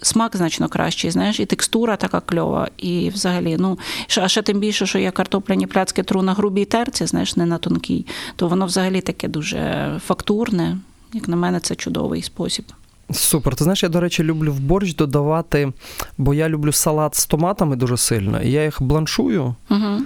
смак 0.02 0.36
значно 0.36 0.68
кращий, 0.68 1.10
знаєш, 1.10 1.40
і 1.40 1.46
текстура 1.46 1.96
така 1.96 2.20
кльова. 2.20 2.68
І 2.76 3.10
взагалі, 3.10 3.56
ну, 3.58 3.78
а 4.18 4.28
ще 4.28 4.42
тим 4.42 4.60
більше, 4.60 4.86
що 4.86 4.98
я 4.98 5.10
картопляні 5.10 5.66
пляцки 5.66 6.02
тру 6.02 6.22
на 6.22 6.34
грубій 6.34 6.64
терці, 6.64 7.06
знаєш, 7.06 7.36
не 7.36 7.46
на 7.46 7.58
тонкій, 7.58 8.06
то 8.36 8.48
воно 8.48 8.66
взагалі 8.66 9.00
таке 9.00 9.28
дуже 9.28 9.90
фактурне. 10.06 10.78
Як 11.12 11.28
на 11.28 11.36
мене, 11.36 11.60
це 11.60 11.74
чудовий 11.74 12.22
спосіб. 12.22 12.64
Супер. 13.10 13.54
Ти 13.54 13.64
знаєш, 13.64 13.82
я, 13.82 13.88
до 13.88 14.00
речі, 14.00 14.22
люблю 14.22 14.52
в 14.52 14.60
борщ 14.60 14.94
додавати, 14.94 15.72
бо 16.18 16.34
я 16.34 16.48
люблю 16.48 16.72
салат 16.72 17.14
з 17.14 17.26
томатами 17.26 17.76
дуже 17.76 17.96
сильно, 17.96 18.42
і 18.42 18.50
я 18.50 18.64
їх 18.64 18.82
бланшую. 18.82 19.54
Угу. 19.70 20.02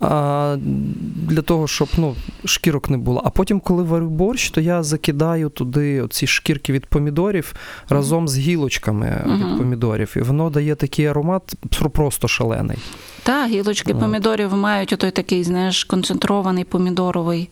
Для 0.00 1.42
того, 1.44 1.68
щоб 1.68 1.88
ну, 1.96 2.14
шкірок 2.44 2.90
не 2.90 2.96
було. 2.98 3.22
А 3.24 3.30
потім, 3.30 3.60
коли 3.60 3.82
варю 3.82 4.08
борщ, 4.08 4.50
то 4.50 4.60
я 4.60 4.82
закидаю 4.82 5.48
туди 5.48 6.06
ці 6.10 6.26
шкірки 6.26 6.72
від 6.72 6.86
помідорів 6.86 7.54
разом 7.88 8.28
з 8.28 8.38
гілочками 8.38 9.22
Мгм. 9.26 9.36
від 9.52 9.58
помідорів. 9.58 10.12
І 10.16 10.20
воно 10.20 10.50
дає 10.50 10.74
такий 10.74 11.06
аромат 11.06 11.54
просто 11.92 12.28
шалений. 12.28 12.78
Так, 13.22 13.50
гілочки 13.50 13.92
От. 13.92 14.00
помідорів 14.00 14.54
мають 14.56 14.92
отой 14.92 15.10
такий, 15.10 15.44
знаєш, 15.44 15.84
концентрований 15.84 16.64
помідоровий 16.64 17.50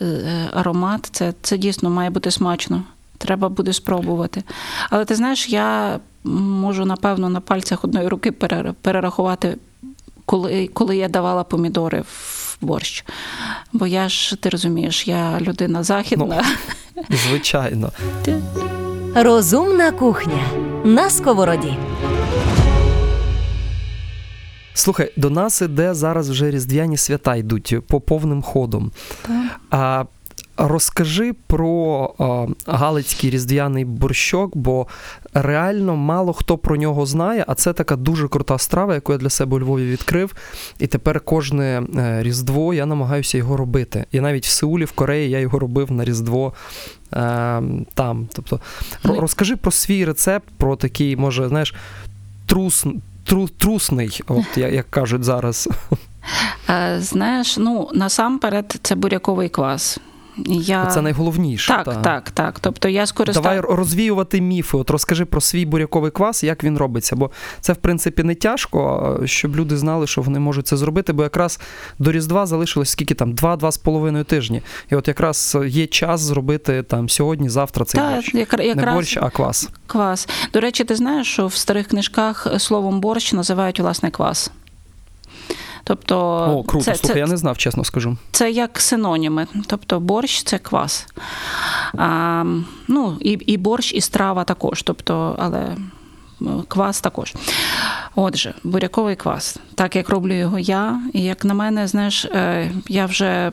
е, 0.00 0.22
аромат. 0.52 1.08
Це, 1.12 1.34
це 1.42 1.58
дійсно 1.58 1.90
має 1.90 2.10
бути 2.10 2.30
смачно. 2.30 2.82
Треба 3.18 3.48
буде 3.48 3.72
спробувати. 3.72 4.42
Але 4.90 5.04
ти 5.04 5.14
знаєш, 5.14 5.48
я 5.48 5.98
можу, 6.24 6.84
напевно, 6.84 7.28
на 7.28 7.40
пальцях 7.40 7.84
одної 7.84 8.08
руки 8.08 8.30
перер- 8.30 8.74
перерахувати, 8.82 9.56
коли, 10.30 10.66
коли 10.74 10.96
я 10.96 11.08
давала 11.08 11.44
помідори 11.44 12.00
в 12.00 12.56
борщ. 12.60 13.04
Бо 13.72 13.86
я 13.86 14.08
ж, 14.08 14.36
ти 14.36 14.48
розумієш, 14.48 15.08
я 15.08 15.40
людина 15.40 15.82
західна. 15.82 16.44
Звичайно. 17.28 17.92
Розумна 19.14 19.92
кухня 19.92 20.42
на 20.84 21.10
сковороді. 21.10 21.76
Слухай, 24.74 25.12
до 25.16 25.30
нас 25.30 25.62
іде 25.62 25.94
зараз 25.94 26.30
вже 26.30 26.50
різдвяні 26.50 26.96
свята 26.96 27.36
йдуть 27.36 27.74
по 27.86 28.00
повним 28.00 28.42
ходом. 28.42 28.92
А 29.70 30.04
розкажи 30.60 31.32
про 31.46 32.10
галицький 32.66 33.30
різдвяний 33.30 33.84
борщок, 33.84 34.56
бо 34.56 34.86
реально 35.34 35.96
мало 35.96 36.32
хто 36.32 36.58
про 36.58 36.76
нього 36.76 37.06
знає, 37.06 37.44
а 37.48 37.54
це 37.54 37.72
така 37.72 37.96
дуже 37.96 38.28
крута 38.28 38.58
страва, 38.58 38.94
яку 38.94 39.12
я 39.12 39.18
для 39.18 39.30
себе 39.30 39.56
у 39.56 39.60
Львові 39.60 39.90
відкрив. 39.90 40.34
І 40.78 40.86
тепер 40.86 41.20
кожне 41.20 41.82
е, 41.96 42.22
Різдво 42.22 42.74
я 42.74 42.86
намагаюся 42.86 43.38
його 43.38 43.56
робити. 43.56 44.04
І 44.12 44.20
навіть 44.20 44.46
в 44.46 44.50
Сеулі, 44.50 44.84
в 44.84 44.92
Кореї, 44.92 45.30
я 45.30 45.38
його 45.38 45.58
робив 45.58 45.92
на 45.92 46.04
Різдво. 46.04 46.52
е, 47.12 47.62
Там, 47.94 48.28
тобто, 48.32 48.60
Ну, 49.04 49.20
розкажи 49.20 49.56
про 49.56 49.70
свій 49.70 50.04
рецепт, 50.04 50.48
про 50.56 50.76
такий, 50.76 51.16
може, 51.16 51.48
знаєш, 51.48 51.74
трус, 52.46 52.86
тру, 53.24 53.48
трусний, 53.48 54.20
от 54.28 54.44
як, 54.56 54.72
як 54.72 54.90
кажуть 54.90 55.24
зараз. 55.24 55.68
Е, 56.70 56.96
Знаєш, 57.00 57.56
ну 57.58 57.90
насамперед 57.94 58.78
це 58.82 58.94
буряковий 58.94 59.48
квас. 59.48 59.98
Я... 60.46 60.86
Це 60.86 61.02
найголовніше. 61.02 61.68
Так, 61.72 61.84
та. 61.84 61.94
так, 61.94 62.30
так. 62.30 62.60
Тобто 62.60 62.88
я 62.88 63.06
скористав... 63.06 63.42
Давай 63.42 63.60
розвіювати 63.60 64.40
міфи. 64.40 64.76
От 64.76 64.90
розкажи 64.90 65.24
про 65.24 65.40
свій 65.40 65.66
буряковий 65.66 66.10
квас, 66.10 66.44
як 66.44 66.64
він 66.64 66.78
робиться. 66.78 67.16
Бо 67.16 67.30
це, 67.60 67.72
в 67.72 67.76
принципі, 67.76 68.22
не 68.22 68.34
тяжко, 68.34 69.20
щоб 69.24 69.56
люди 69.56 69.76
знали, 69.76 70.06
що 70.06 70.22
вони 70.22 70.38
можуть 70.38 70.66
це 70.66 70.76
зробити. 70.76 71.12
Бо 71.12 71.22
якраз 71.22 71.60
до 71.98 72.12
Різдва 72.12 72.46
залишилось 72.46 72.90
скільки 72.90 73.14
там, 73.14 73.32
два-два 73.32 73.72
з 73.72 73.78
половиною 73.78 74.24
тижні. 74.24 74.62
І 74.90 74.94
от 74.94 75.08
якраз 75.08 75.58
є 75.66 75.86
час 75.86 76.20
зробити 76.20 76.82
там 76.82 77.08
сьогодні, 77.08 77.48
завтра 77.48 77.84
цей 77.84 78.00
Та, 78.00 78.14
борщ. 78.14 78.34
якра- 78.34 78.62
якраз 78.62 78.86
Не 78.86 78.92
борщ, 78.92 79.16
а 79.16 79.30
квас. 79.30 79.68
квас. 79.86 80.28
До 80.52 80.60
речі, 80.60 80.84
ти 80.84 80.96
знаєш, 80.96 81.32
що 81.32 81.46
в 81.46 81.54
старих 81.54 81.86
книжках 81.86 82.46
словом 82.58 83.00
борщ 83.00 83.32
називають 83.32 83.80
власне 83.80 84.10
квас. 84.10 84.50
Тобто, 85.90 86.18
О, 86.58 86.62
круто. 86.62 86.84
це, 86.84 86.94
Слухай, 86.94 87.14
це, 87.14 87.18
я 87.18 87.26
не 87.26 87.36
знав, 87.36 87.58
чесно 87.58 87.84
скажу. 87.84 88.16
це 88.32 88.50
як 88.50 88.80
синоніми. 88.80 89.46
Тобто 89.66 90.00
борщ 90.00 90.42
це 90.42 90.58
квас. 90.58 91.06
А, 91.98 92.44
ну, 92.88 93.16
і, 93.20 93.30
і 93.30 93.56
борщ, 93.56 93.92
і 93.94 94.00
страва 94.00 94.44
також. 94.44 94.82
Тобто, 94.82 95.36
але 95.38 95.76
квас 96.68 97.00
також. 97.00 97.34
Отже, 98.14 98.54
буряковий 98.64 99.16
квас. 99.16 99.56
Так 99.74 99.96
як 99.96 100.08
роблю 100.08 100.34
його 100.34 100.58
я, 100.58 101.00
і 101.12 101.22
як 101.22 101.44
на 101.44 101.54
мене, 101.54 101.86
знаєш, 101.86 102.24
е, 102.24 102.70
я 102.88 103.06
вже. 103.06 103.52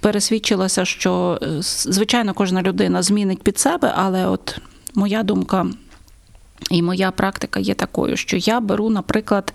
Пересвідчилася, 0.00 0.84
що 0.84 1.38
е, 1.42 1.46
звичайно 1.62 2.34
кожна 2.34 2.62
людина 2.62 3.02
змінить 3.02 3.42
під 3.42 3.58
себе, 3.58 3.92
але 3.96 4.26
от 4.26 4.58
моя 4.94 5.22
думка 5.22 5.66
і 6.70 6.82
моя 6.82 7.10
практика 7.10 7.60
є 7.60 7.74
такою, 7.74 8.16
що 8.16 8.36
я 8.36 8.60
беру, 8.60 8.90
наприклад, 8.90 9.52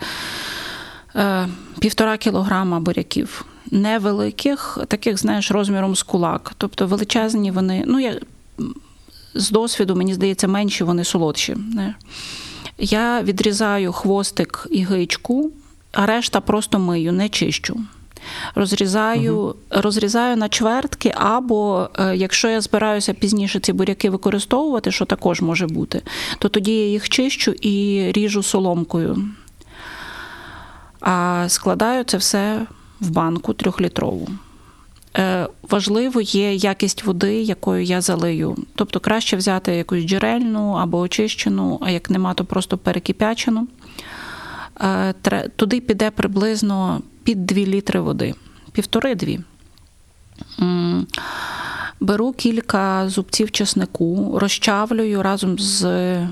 півтора 1.80 2.18
кілограма 2.18 2.80
буряків. 2.80 3.46
Невеликих, 3.72 4.78
таких, 4.88 5.18
знаєш, 5.18 5.52
розміром 5.52 5.96
з 5.96 6.04
кулак. 6.04 6.52
Тобто 6.58 6.88
величезні 6.88 7.52
вони, 7.52 7.84
ну 7.88 8.00
я 8.00 8.20
з 9.34 9.50
досвіду, 9.50 9.96
мені 9.96 10.14
здається, 10.14 10.48
менші 10.48 10.84
вони 10.84 11.04
солодші. 11.04 11.56
Не? 11.56 11.96
Я 12.78 13.22
відрізаю 13.22 13.92
хвостик 13.92 14.68
і 14.72 14.84
гичку, 14.84 15.52
а 15.92 16.06
решта 16.06 16.42
просто 16.42 16.80
мию, 16.80 17.12
не 17.12 17.30
чищу. 17.30 17.80
Розрізаю, 18.56 19.56
розрізаю 19.70 20.38
на 20.38 20.50
чвертки, 20.50 21.14
або 21.16 21.90
е, 22.00 22.16
якщо 22.16 22.50
я 22.50 22.62
збираюся 22.62 23.14
пізніше 23.14 23.60
ці 23.60 23.74
буряки 23.74 24.10
використовувати, 24.10 24.92
що 24.92 25.06
також 25.06 25.42
може 25.42 25.68
бути, 25.68 26.02
то 26.40 26.50
тоді 26.50 26.72
я 26.72 26.88
їх 26.88 27.10
чищу 27.10 27.52
і 27.52 28.06
ріжу 28.12 28.44
соломкою. 28.44 29.24
А 31.02 31.46
складаю 31.50 32.04
це 32.04 32.18
все 32.18 32.66
в 33.00 33.10
банку 33.10 33.54
трьохлітрову. 33.54 34.28
Е, 35.18 35.48
важливо 35.70 36.22
є 36.22 36.54
якість 36.54 37.04
води, 37.04 37.42
якою 37.42 37.84
я 37.84 38.02
залию. 38.02 38.58
Тобто 38.76 39.00
краще 39.00 39.38
взяти 39.38 39.76
якусь 39.76 40.04
джерельну 40.04 40.72
або 40.72 41.00
очищену, 41.00 41.80
а 41.82 41.92
як 41.92 42.10
нема, 42.10 42.34
то 42.34 42.46
просто 42.46 42.78
перекипячену. 42.78 43.68
Е, 44.82 45.14
туди 45.56 45.82
піде 45.82 46.12
приблизно 46.12 47.02
під 47.24 47.46
2 47.46 47.58
літри 47.58 48.00
води, 48.00 48.34
півтори-дві. 48.72 49.40
Беру 52.00 52.32
кілька 52.34 53.10
зубців 53.10 53.52
чеснику, 53.52 54.40
розчавлюю 54.40 55.24
разом 55.24 55.60
з 55.60 55.84
е, 55.86 56.28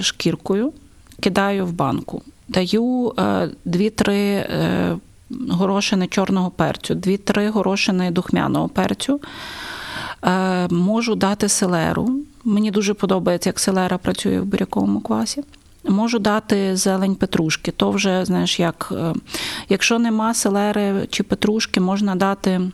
шкіркою, 0.00 0.72
кидаю 1.20 1.66
в 1.66 1.72
банку. 1.72 2.22
Даю 2.48 3.12
е, 3.18 3.22
2-3 3.66 4.10
е, 4.10 4.96
горошини 5.48 6.06
чорного 6.06 6.50
перцю, 6.50 6.94
2-3 6.94 7.50
горошини 7.50 8.10
духмяного 8.10 8.68
перцю. 8.68 9.20
Е, 10.24 10.68
Можу 10.68 11.14
дати 11.14 11.48
селеру. 11.48 12.10
Мені 12.44 12.70
дуже 12.70 12.94
подобається, 12.94 13.48
як 13.48 13.58
селера 13.58 13.98
працює 13.98 14.40
в 14.40 14.44
буряковому 14.44 15.00
квасі. 15.00 15.42
Можу 15.88 16.18
дати 16.18 16.76
зелень 16.76 17.14
петрушки. 17.14 17.70
То 17.70 17.90
вже, 17.90 18.24
знаєш, 18.24 18.60
як, 18.60 18.92
е, 18.96 19.14
якщо 19.68 19.98
нема 19.98 20.34
селери 20.34 21.06
чи 21.10 21.22
петрушки, 21.22 21.80
можна 21.80 22.16
дати 22.16 22.50
е, 22.50 22.70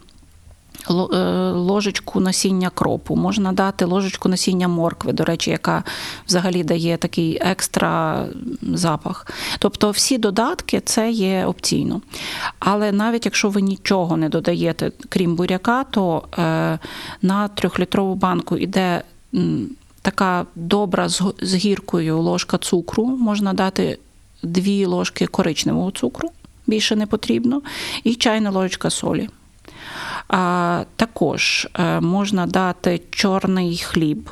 ложечку 0.89 2.21
насіння 2.21 2.71
кропу, 2.71 3.17
можна 3.17 3.53
дати 3.53 3.85
ложечку 3.85 4.29
насіння 4.29 4.69
моркви, 4.69 5.13
до 5.13 5.25
речі, 5.25 5.51
яка 5.51 5.85
взагалі 6.27 6.65
дає 6.65 6.97
такий 6.97 7.39
екстра 7.41 8.27
запах. 8.63 9.27
Тобто 9.59 9.91
всі 9.91 10.19
додатки 10.19 10.81
це 10.85 11.11
є 11.11 11.45
опційно. 11.47 12.01
Але 12.59 12.93
навіть 12.93 13.25
якщо 13.25 13.49
ви 13.49 13.63
нічого 13.63 14.17
не 14.17 14.29
додаєте, 14.29 14.93
крім 15.09 15.37
буряка, 15.37 15.85
то 15.85 16.23
е, 16.39 16.79
на 17.23 17.49
трьохлітрову 17.49 18.15
банку 18.15 18.57
йде 18.57 19.03
така 20.03 20.47
добра 20.55 21.09
з 21.43 21.55
гіркою 21.55 22.21
ложка 22.21 22.59
цукру, 22.59 23.07
можна 23.07 23.53
дати 23.53 23.99
дві 24.43 24.87
ложки 24.87 25.27
коричневого 25.27 25.91
цукру, 25.91 26.29
більше 26.67 26.97
не 26.97 27.07
потрібно, 27.07 27.63
і 28.05 28.15
чайна 28.15 28.51
ложечка 28.51 28.91
солі. 28.91 29.29
Також 30.97 31.69
е, 31.75 32.01
можна 32.01 32.47
дати 32.47 33.01
чорний 33.11 33.79
хліб, 33.79 34.31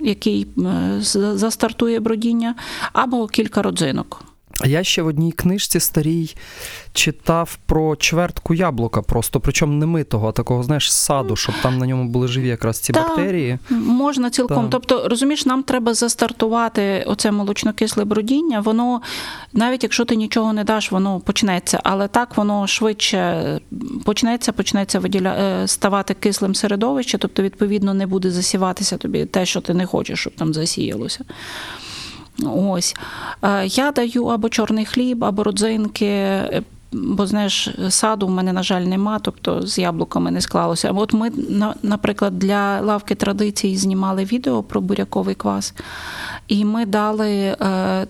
який 0.00 0.46
е, 0.58 0.96
застартує 1.34 2.00
бродіння, 2.00 2.54
або 2.92 3.26
кілька 3.26 3.62
родзинок. 3.62 4.29
А 4.60 4.68
я 4.68 4.84
ще 4.84 5.02
в 5.02 5.06
одній 5.06 5.32
книжці 5.32 5.80
старій 5.80 6.34
читав 6.92 7.58
про 7.66 7.96
чвертку 7.96 8.54
яблука, 8.54 9.02
просто 9.02 9.40
причому 9.40 9.72
не 9.72 9.86
митого, 9.86 10.28
а 10.28 10.32
такого, 10.32 10.62
знаєш, 10.62 10.92
саду, 10.92 11.36
щоб 11.36 11.54
там 11.62 11.78
на 11.78 11.86
ньому 11.86 12.04
були 12.04 12.28
живі 12.28 12.48
якраз 12.48 12.78
ці 12.78 12.92
Так. 12.92 13.08
бактерії. 13.08 13.58
Можна 13.70 14.30
цілком. 14.30 14.62
Так. 14.62 14.70
Тобто, 14.70 15.08
розумієш, 15.08 15.46
нам 15.46 15.62
треба 15.62 15.94
застартувати 15.94 17.04
оце 17.06 17.30
молочнокисле 17.30 18.04
бродіння. 18.04 18.60
Воно, 18.60 19.00
навіть 19.52 19.82
якщо 19.82 20.04
ти 20.04 20.16
нічого 20.16 20.52
не 20.52 20.64
даш, 20.64 20.92
воно 20.92 21.20
почнеться. 21.20 21.80
Але 21.84 22.08
так 22.08 22.36
воно 22.36 22.66
швидше 22.66 23.60
почнеться, 24.04 24.52
почнеться 24.52 24.98
виділя... 24.98 25.34
е, 25.34 25.68
ставати 25.68 26.14
кислим 26.14 26.54
середовище, 26.54 27.18
тобто, 27.18 27.42
відповідно, 27.42 27.94
не 27.94 28.06
буде 28.06 28.30
засіватися 28.30 28.96
тобі 28.96 29.24
те, 29.24 29.46
що 29.46 29.60
ти 29.60 29.74
не 29.74 29.86
хочеш, 29.86 30.20
щоб 30.20 30.32
там 30.34 30.54
засіялося. 30.54 31.24
Ось. 32.46 32.96
Е, 33.42 33.66
Я 33.66 33.92
даю 33.92 34.24
або 34.24 34.48
чорний 34.48 34.84
хліб, 34.84 35.24
або 35.24 35.44
родзинки. 35.44 36.06
е, 36.06 36.62
Бо 36.92 37.26
знаєш, 37.26 37.68
саду 37.88 38.26
в 38.26 38.30
мене, 38.30 38.52
на 38.52 38.62
жаль, 38.62 38.82
нема, 38.82 39.18
тобто 39.18 39.66
з 39.66 39.78
яблуками 39.78 40.30
не 40.30 40.40
склалося. 40.40 40.92
От 40.92 41.12
ми, 41.12 41.30
наприклад, 41.82 42.38
для 42.38 42.80
лавки 42.80 43.14
традицій 43.14 43.76
знімали 43.76 44.24
відео 44.24 44.62
про 44.62 44.80
буряковий 44.80 45.34
квас, 45.34 45.74
і 46.48 46.64
ми 46.64 46.86
дали 46.86 47.30
е, 47.30 47.56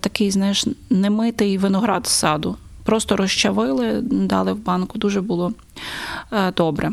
такий, 0.01 0.31
знаєш, 0.31 0.67
немитий 0.91 1.59
виноград 1.59 2.07
з 2.07 2.11
саду. 2.11 2.57
Просто 2.85 3.17
розчавили, 3.17 4.01
дали 4.03 4.53
в 4.53 4.65
банку, 4.65 4.99
дуже 4.99 5.21
було 5.21 5.53
е, 6.33 6.53
добре. 6.53 6.91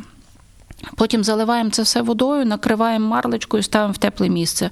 Потім 0.96 1.24
заливаємо 1.24 1.70
це 1.70 1.82
все 1.82 2.02
водою, 2.02 2.46
накриваємо 2.46 3.08
марлечкою, 3.08 3.64
ставимо 3.64 3.94
в 3.94 3.98
тепле 3.98 4.30
місце. 4.30 4.70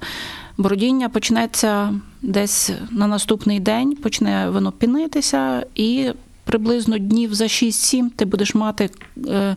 Бродіння 0.58 1.08
почнеться 1.08 1.94
десь 2.26 2.70
на 2.90 3.06
наступний 3.06 3.60
день, 3.60 3.96
почне 3.96 4.50
воно 4.50 4.72
пінитися, 4.72 5.66
і 5.74 6.10
приблизно 6.44 6.98
днів 6.98 7.34
за 7.34 7.44
6-7 7.44 8.10
ти 8.16 8.24
будеш 8.24 8.54
мати 8.54 8.90
е, 9.28 9.56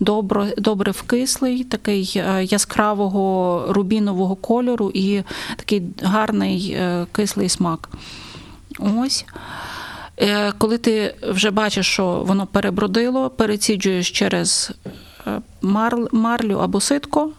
добре, 0.00 0.54
добре 0.58 0.92
вкислий, 0.92 1.64
такий 1.64 2.12
е, 2.16 2.44
яскравого 2.44 3.64
рубінового 3.68 4.36
кольору 4.36 4.90
і 4.94 5.22
такий 5.56 5.82
гарний 6.02 6.76
е, 6.78 7.06
кислий 7.12 7.48
смак. 7.48 7.90
Ось. 8.78 9.24
Коли 10.58 10.78
ти 10.78 11.14
вже 11.22 11.50
бачиш, 11.50 11.86
що 11.86 12.22
воно 12.26 12.46
перебродило, 12.46 13.30
переціджуєш 13.30 14.10
через 14.10 14.72
марлю 16.12 16.58
або 16.58 16.80
ситко 16.80 17.30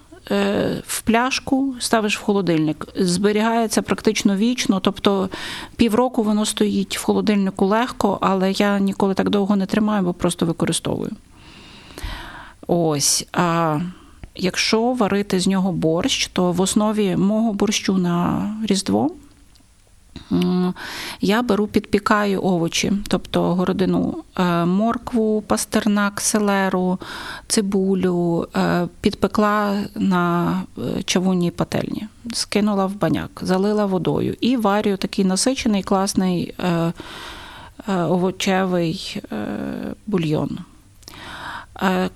в 0.87 1.01
пляшку, 1.03 1.75
ставиш 1.79 2.17
в 2.17 2.21
холодильник. 2.21 2.87
Зберігається 2.95 3.81
практично 3.81 4.35
вічно, 4.35 4.79
тобто 4.79 5.29
півроку 5.75 6.23
воно 6.23 6.45
стоїть 6.45 6.97
в 6.97 7.03
холодильнику 7.03 7.65
легко, 7.65 8.17
але 8.21 8.51
я 8.51 8.79
ніколи 8.79 9.13
так 9.13 9.29
довго 9.29 9.55
не 9.55 9.65
тримаю, 9.65 10.03
бо 10.03 10.13
просто 10.13 10.45
використовую. 10.45 11.11
Ось. 12.67 13.27
А 13.33 13.79
якщо 14.35 14.81
варити 14.81 15.39
з 15.39 15.47
нього 15.47 15.71
борщ, 15.71 16.27
то 16.33 16.51
в 16.51 16.61
основі 16.61 17.15
мого 17.15 17.53
борщу 17.53 17.97
на 17.97 18.47
Різдво 18.67 19.11
Я 21.21 21.41
беру, 21.41 21.67
підпікаю 21.67 22.43
овочі, 22.43 22.91
тобто 23.07 23.55
городину, 23.55 24.23
е, 24.37 24.65
моркву, 24.65 25.41
пастернак, 25.41 26.21
селеру, 26.21 26.99
цибулю, 27.47 28.47
е, 28.55 28.87
підпекла 29.01 29.79
на 29.95 30.53
е, 30.77 31.03
чавунній 31.03 31.51
пательні, 31.51 32.07
скинула 32.33 32.85
в 32.85 32.95
баняк, 32.95 33.39
залила 33.41 33.85
водою 33.85 34.35
і 34.41 34.57
варю 34.57 34.97
такий 34.97 35.25
насичений, 35.25 35.83
класний 35.83 36.55
овочевий 37.87 39.21
бульйон. 40.07 40.57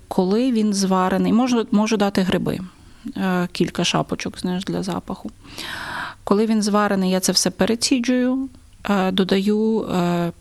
Коли 0.08 0.52
він 0.52 0.74
зварений, 0.74 1.34
можу, 1.34 1.68
можу 1.72 1.98
дати 1.98 2.22
гриби, 2.22 2.60
кілька 3.52 3.84
шапочок 3.84 4.40
знаєш, 4.40 4.64
для 4.64 4.84
запаху. 4.84 5.32
Коли 6.26 6.46
він 6.46 6.62
зварений, 6.62 7.12
я 7.12 7.20
це 7.20 7.32
все 7.32 7.50
переціджую, 7.50 8.50
е, 8.90 9.12
додаю 9.12 9.82
е, 9.82 10.32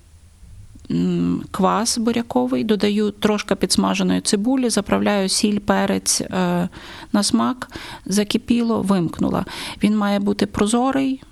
квас 1.51 1.99
буряковий, 1.99 2.65
додаю 2.65 3.11
трошки 3.11 3.55
підсмаженої 3.55 4.21
цибулі, 4.21 4.71
заправляю 4.71 5.29
сіль, 5.29 5.59
перець 5.59 6.21
е, 6.21 6.69
на 7.13 7.23
смак, 7.23 7.71
закипіло, 8.07 8.83
вимкнула. 8.83 9.45
Він 9.83 9.97
має 9.97 10.19
бути 10.19 10.47
прозорий. 10.47 11.23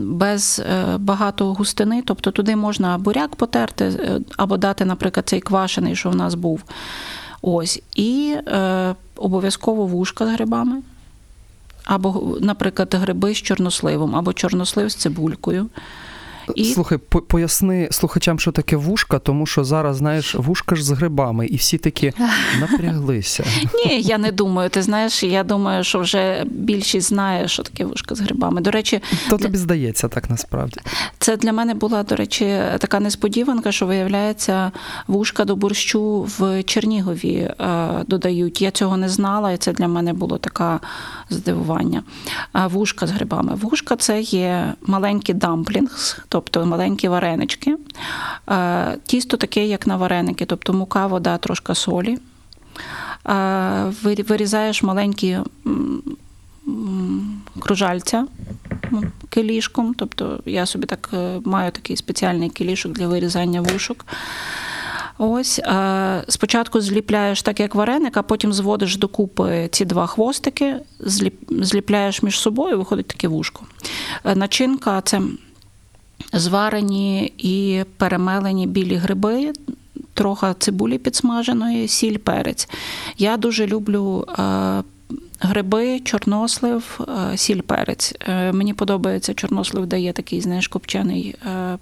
Без 0.00 0.62
багато 0.98 1.54
густини, 1.54 2.02
тобто 2.06 2.30
туди 2.30 2.56
можна 2.56 2.98
буряк 2.98 3.36
потерти 3.36 3.92
або 4.36 4.56
дати, 4.56 4.84
наприклад, 4.84 5.28
цей 5.28 5.40
квашений, 5.40 5.96
що 5.96 6.10
в 6.10 6.16
нас 6.16 6.34
був. 6.34 6.64
Ось. 7.42 7.82
І 7.94 8.36
е, 8.46 8.94
обов'язково 9.16 9.86
вушка 9.86 10.26
з 10.26 10.28
грибами. 10.28 10.82
Або, 11.84 12.36
наприклад, 12.40 12.94
гриби 12.94 13.34
з 13.34 13.36
чорносливом, 13.36 14.16
або 14.16 14.32
чорнослив 14.32 14.88
з 14.88 14.94
цибулькою. 14.94 15.70
І- 16.54 16.64
Слухай, 16.64 16.98
по- 16.98 17.20
поясни 17.22 17.88
слухачам, 17.90 18.38
що 18.38 18.52
таке 18.52 18.76
вушка, 18.76 19.18
тому 19.18 19.46
що 19.46 19.64
зараз, 19.64 19.96
знаєш, 19.96 20.34
вушка 20.34 20.76
ж 20.76 20.84
з 20.84 20.90
грибами, 20.90 21.46
і 21.46 21.56
всі 21.56 21.78
такі 21.78 22.12
напряглися. 22.60 23.44
Ні, 23.86 24.00
я 24.02 24.18
не 24.18 24.32
думаю. 24.32 24.70
Ти 24.70 24.82
знаєш, 24.82 25.22
я 25.22 25.44
думаю, 25.44 25.84
що 25.84 25.98
вже 26.00 26.44
більшість 26.46 27.08
знає, 27.08 27.48
що 27.48 27.62
таке 27.62 27.84
вушка 27.84 28.14
з 28.14 28.20
грибами. 28.20 28.60
До 28.60 28.70
речі, 28.70 29.00
То 29.30 29.38
тобі 29.38 29.56
здається 29.58 30.08
так 30.08 30.30
насправді. 30.30 30.80
це 31.18 31.36
для 31.36 31.52
мене 31.52 31.74
була, 31.74 32.02
до 32.02 32.16
речі, 32.16 32.44
така 32.78 33.00
несподіванка, 33.00 33.72
що 33.72 33.86
виявляється, 33.86 34.72
вушка 35.06 35.44
до 35.44 35.56
борщу 35.56 36.22
в 36.38 36.62
Чернігові 36.62 37.34
е, 37.36 37.54
додають. 38.06 38.62
Я 38.62 38.70
цього 38.70 38.96
не 38.96 39.08
знала, 39.08 39.52
і 39.52 39.56
це 39.56 39.72
для 39.72 39.88
мене 39.88 40.12
було 40.12 40.38
таке 40.38 40.78
здивування. 41.30 42.02
А 42.52 42.66
вушка 42.66 43.06
з 43.06 43.10
грибами. 43.10 43.54
Вушка 43.54 43.96
це 43.96 44.20
є 44.20 44.72
маленький 44.86 45.34
дамплінгс, 45.34 46.16
тобто 46.34 46.66
маленькі 46.66 47.08
варенички. 47.08 47.76
Е, 48.50 48.98
Тісто 49.06 49.36
таке, 49.36 49.66
як 49.66 49.86
на 49.86 49.96
вареники, 49.96 50.46
тобто 50.46 50.72
мука, 50.72 51.06
вода, 51.06 51.38
трошка 51.38 51.74
солі. 51.74 52.18
Е, 53.28 53.92
Вирізаєш 54.02 54.82
маленькі 54.82 55.38
кружальця 57.60 58.26
м, 58.92 59.12
килішком. 59.28 59.94
Тобто 59.94 60.40
я 60.46 60.66
собі 60.66 60.86
так 60.86 61.10
е, 61.14 61.40
маю 61.44 61.70
такий 61.70 61.96
спеціальний 61.96 62.50
килішок 62.50 62.92
для 62.92 63.06
вирізання 63.06 63.60
вушок. 63.60 64.06
Ось 65.18 65.60
спочатку 66.28 66.80
зліпляєш 66.80 67.42
так, 67.42 67.60
як 67.60 67.74
вареник, 67.74 68.16
а 68.16 68.22
потім 68.22 68.52
зводиш 68.52 68.96
докупи 68.96 69.68
ці 69.72 69.84
два 69.84 70.06
хвостики, 70.06 70.76
зліп- 71.00 71.64
зліпляєш 71.64 72.22
між 72.22 72.38
собою, 72.40 72.78
виходить 72.78 73.06
таке 73.06 73.28
вушко. 73.28 73.62
Начинка 74.34 75.00
це 75.00 75.20
зварені 76.32 77.32
і 77.38 77.84
перемелені 77.96 78.66
білі 78.66 78.96
гриби, 78.96 79.52
трохи 80.14 80.46
цибулі 80.58 80.98
підсмаженої, 80.98 81.88
сіль, 81.88 82.16
перець. 82.16 82.68
Я 83.18 83.36
дуже 83.36 83.66
люблю 83.66 84.24
е, 84.38 84.82
гриби, 85.40 86.00
чорнослив, 86.00 87.00
е, 87.32 87.36
сіль, 87.36 87.60
перець. 87.60 88.14
Е, 88.20 88.52
Мені 88.52 88.74
подобається 88.74 89.34
чорнослив, 89.34 89.86
дає 89.86 90.12
такий, 90.12 90.40
знаєш, 90.40 90.68
копчений 90.68 91.34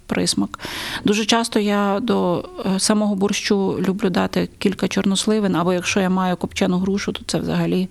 присмак. 0.06 0.58
Дуже 1.04 1.24
часто 1.24 1.60
я 1.60 2.00
до 2.00 2.48
самого 2.78 3.14
борщу 3.14 3.76
люблю 3.88 4.10
дати 4.10 4.48
кілька 4.58 4.88
чорносливин, 4.88 5.56
або 5.56 5.72
якщо 5.72 6.00
я 6.00 6.10
маю 6.10 6.36
копчену 6.36 6.78
грушу, 6.78 7.12
то 7.12 7.20
це 7.26 7.38
взагалі 7.38 7.88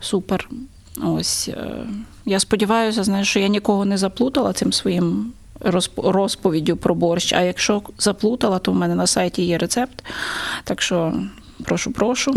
супер. 0.00 0.48
Ось 1.04 1.50
я 2.24 2.40
сподіваюся, 2.40 3.04
знаєш, 3.04 3.28
що 3.28 3.40
я 3.40 3.48
нікого 3.48 3.84
не 3.84 3.98
заплутала 3.98 4.52
цим 4.52 4.72
своїм 4.72 5.32
розповіддю 5.96 6.76
про 6.76 6.94
борщ. 6.94 7.32
А 7.32 7.40
якщо 7.40 7.82
заплутала, 7.98 8.58
то 8.58 8.72
в 8.72 8.74
мене 8.74 8.94
на 8.94 9.06
сайті 9.06 9.42
є 9.42 9.58
рецепт. 9.58 10.04
Так 10.64 10.82
що 10.82 11.12
прошу, 11.64 11.92
прошу. 11.92 12.34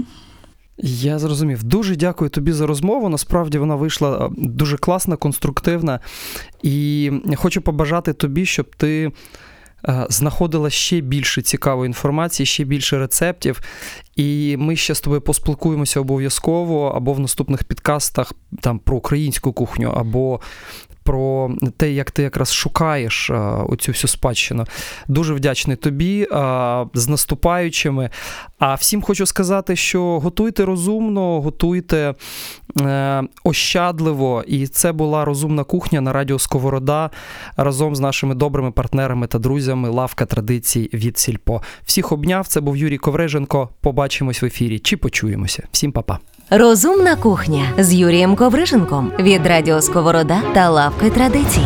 Я 0.81 1.19
зрозумів. 1.19 1.63
Дуже 1.63 1.95
дякую 1.95 2.29
тобі 2.29 2.51
за 2.51 2.67
розмову. 2.67 3.09
Насправді 3.09 3.57
вона 3.57 3.75
вийшла 3.75 4.25
е, 4.25 4.29
дуже 4.37 4.77
класна, 4.77 5.15
конструктивна. 5.15 5.99
І 6.63 7.11
хочу 7.35 7.61
побажати 7.61 8.13
тобі, 8.13 8.45
щоб 8.45 8.75
ти 8.75 9.11
е, 9.87 10.05
знаходила 10.09 10.69
ще 10.69 11.01
більше 11.01 11.41
цікавої 11.41 11.87
інформації, 11.87 12.45
ще 12.45 12.63
більше 12.63 12.99
рецептів. 12.99 13.61
І 14.15 14.55
ми 14.59 14.75
ще 14.75 14.95
з 14.95 15.01
тобою 15.01 15.21
поспілкуємося 15.21 15.99
обов'язково 15.99 16.87
або 16.87 17.13
в 17.13 17.19
наступних 17.19 17.63
підкастах 17.63 18.33
там 18.61 18.79
про 18.79 18.97
українську 18.97 19.53
кухню, 19.53 19.89
або 19.89 20.39
про 21.09 21.51
те, 21.77 21.91
як 21.91 22.11
ти 22.11 22.23
якраз 22.23 22.53
шукаєш 22.53 23.29
а, 23.29 23.63
оцю 23.69 23.91
всю 23.91 24.09
спадщину. 24.09 24.65
Дуже 25.07 25.33
вдячний 25.33 25.77
тобі 25.77 26.27
а, 26.31 26.85
з 26.93 27.07
наступаючими. 27.07 28.09
А 28.59 28.75
всім 28.75 29.01
хочу 29.01 29.25
сказати, 29.25 29.75
що 29.75 30.19
готуйте 30.19 30.65
розумно, 30.65 31.41
готуйте 31.41 32.15
е, 32.81 33.23
ощадливо. 33.43 34.43
І 34.47 34.67
це 34.67 34.91
була 34.91 35.25
розумна 35.25 35.63
кухня 35.63 36.01
на 36.01 36.13
радіо 36.13 36.39
Сковорода 36.39 37.09
разом 37.57 37.95
з 37.95 37.99
нашими 37.99 38.35
добрими 38.35 38.71
партнерами 38.71 39.27
та 39.27 39.39
друзями 39.39 39.89
Лавка 39.89 40.25
традицій 40.25 40.89
від 40.93 41.17
Сільпо. 41.17 41.61
Всіх 41.83 42.11
обняв. 42.11 42.47
Це 42.47 42.61
був 42.61 42.77
Юрій 42.77 42.97
Ковриженко. 42.97 43.69
Побачимось 43.81 44.41
в 44.41 44.45
ефірі 44.45 44.79
чи 44.79 44.97
почуємося. 44.97 45.63
Всім 45.71 45.91
па-па. 45.91 46.19
Розумна 46.51 47.15
кухня 47.15 47.63
з 47.77 47.93
Юрієм 47.93 48.35
Ковриженком 48.35 49.11
від 49.19 49.47
Радіо 49.47 49.81
Сковорода 49.81 50.41
та 50.53 50.69
Лавки 50.69 51.09
традицій. 51.09 51.61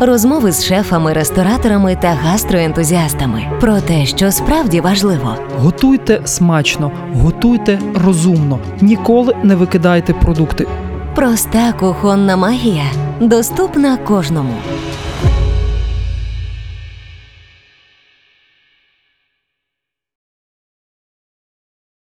Розмови 0.00 0.52
з 0.52 0.64
шефами, 0.64 1.12
рестораторами 1.12 1.96
та 2.02 2.08
гастроентузіастами 2.08 3.58
про 3.60 3.80
те, 3.80 4.06
що 4.06 4.32
справді 4.32 4.80
важливо. 4.80 5.36
Готуйте 5.58 6.20
смачно, 6.24 6.92
готуйте 7.14 7.78
розумно, 8.04 8.58
ніколи 8.80 9.36
не 9.42 9.54
викидайте 9.54 10.12
продукти. 10.12 10.66
Проста 11.14 11.72
кухонна 11.72 12.36
магія 12.36 12.84
доступна 13.20 13.96
кожному. 13.96 14.54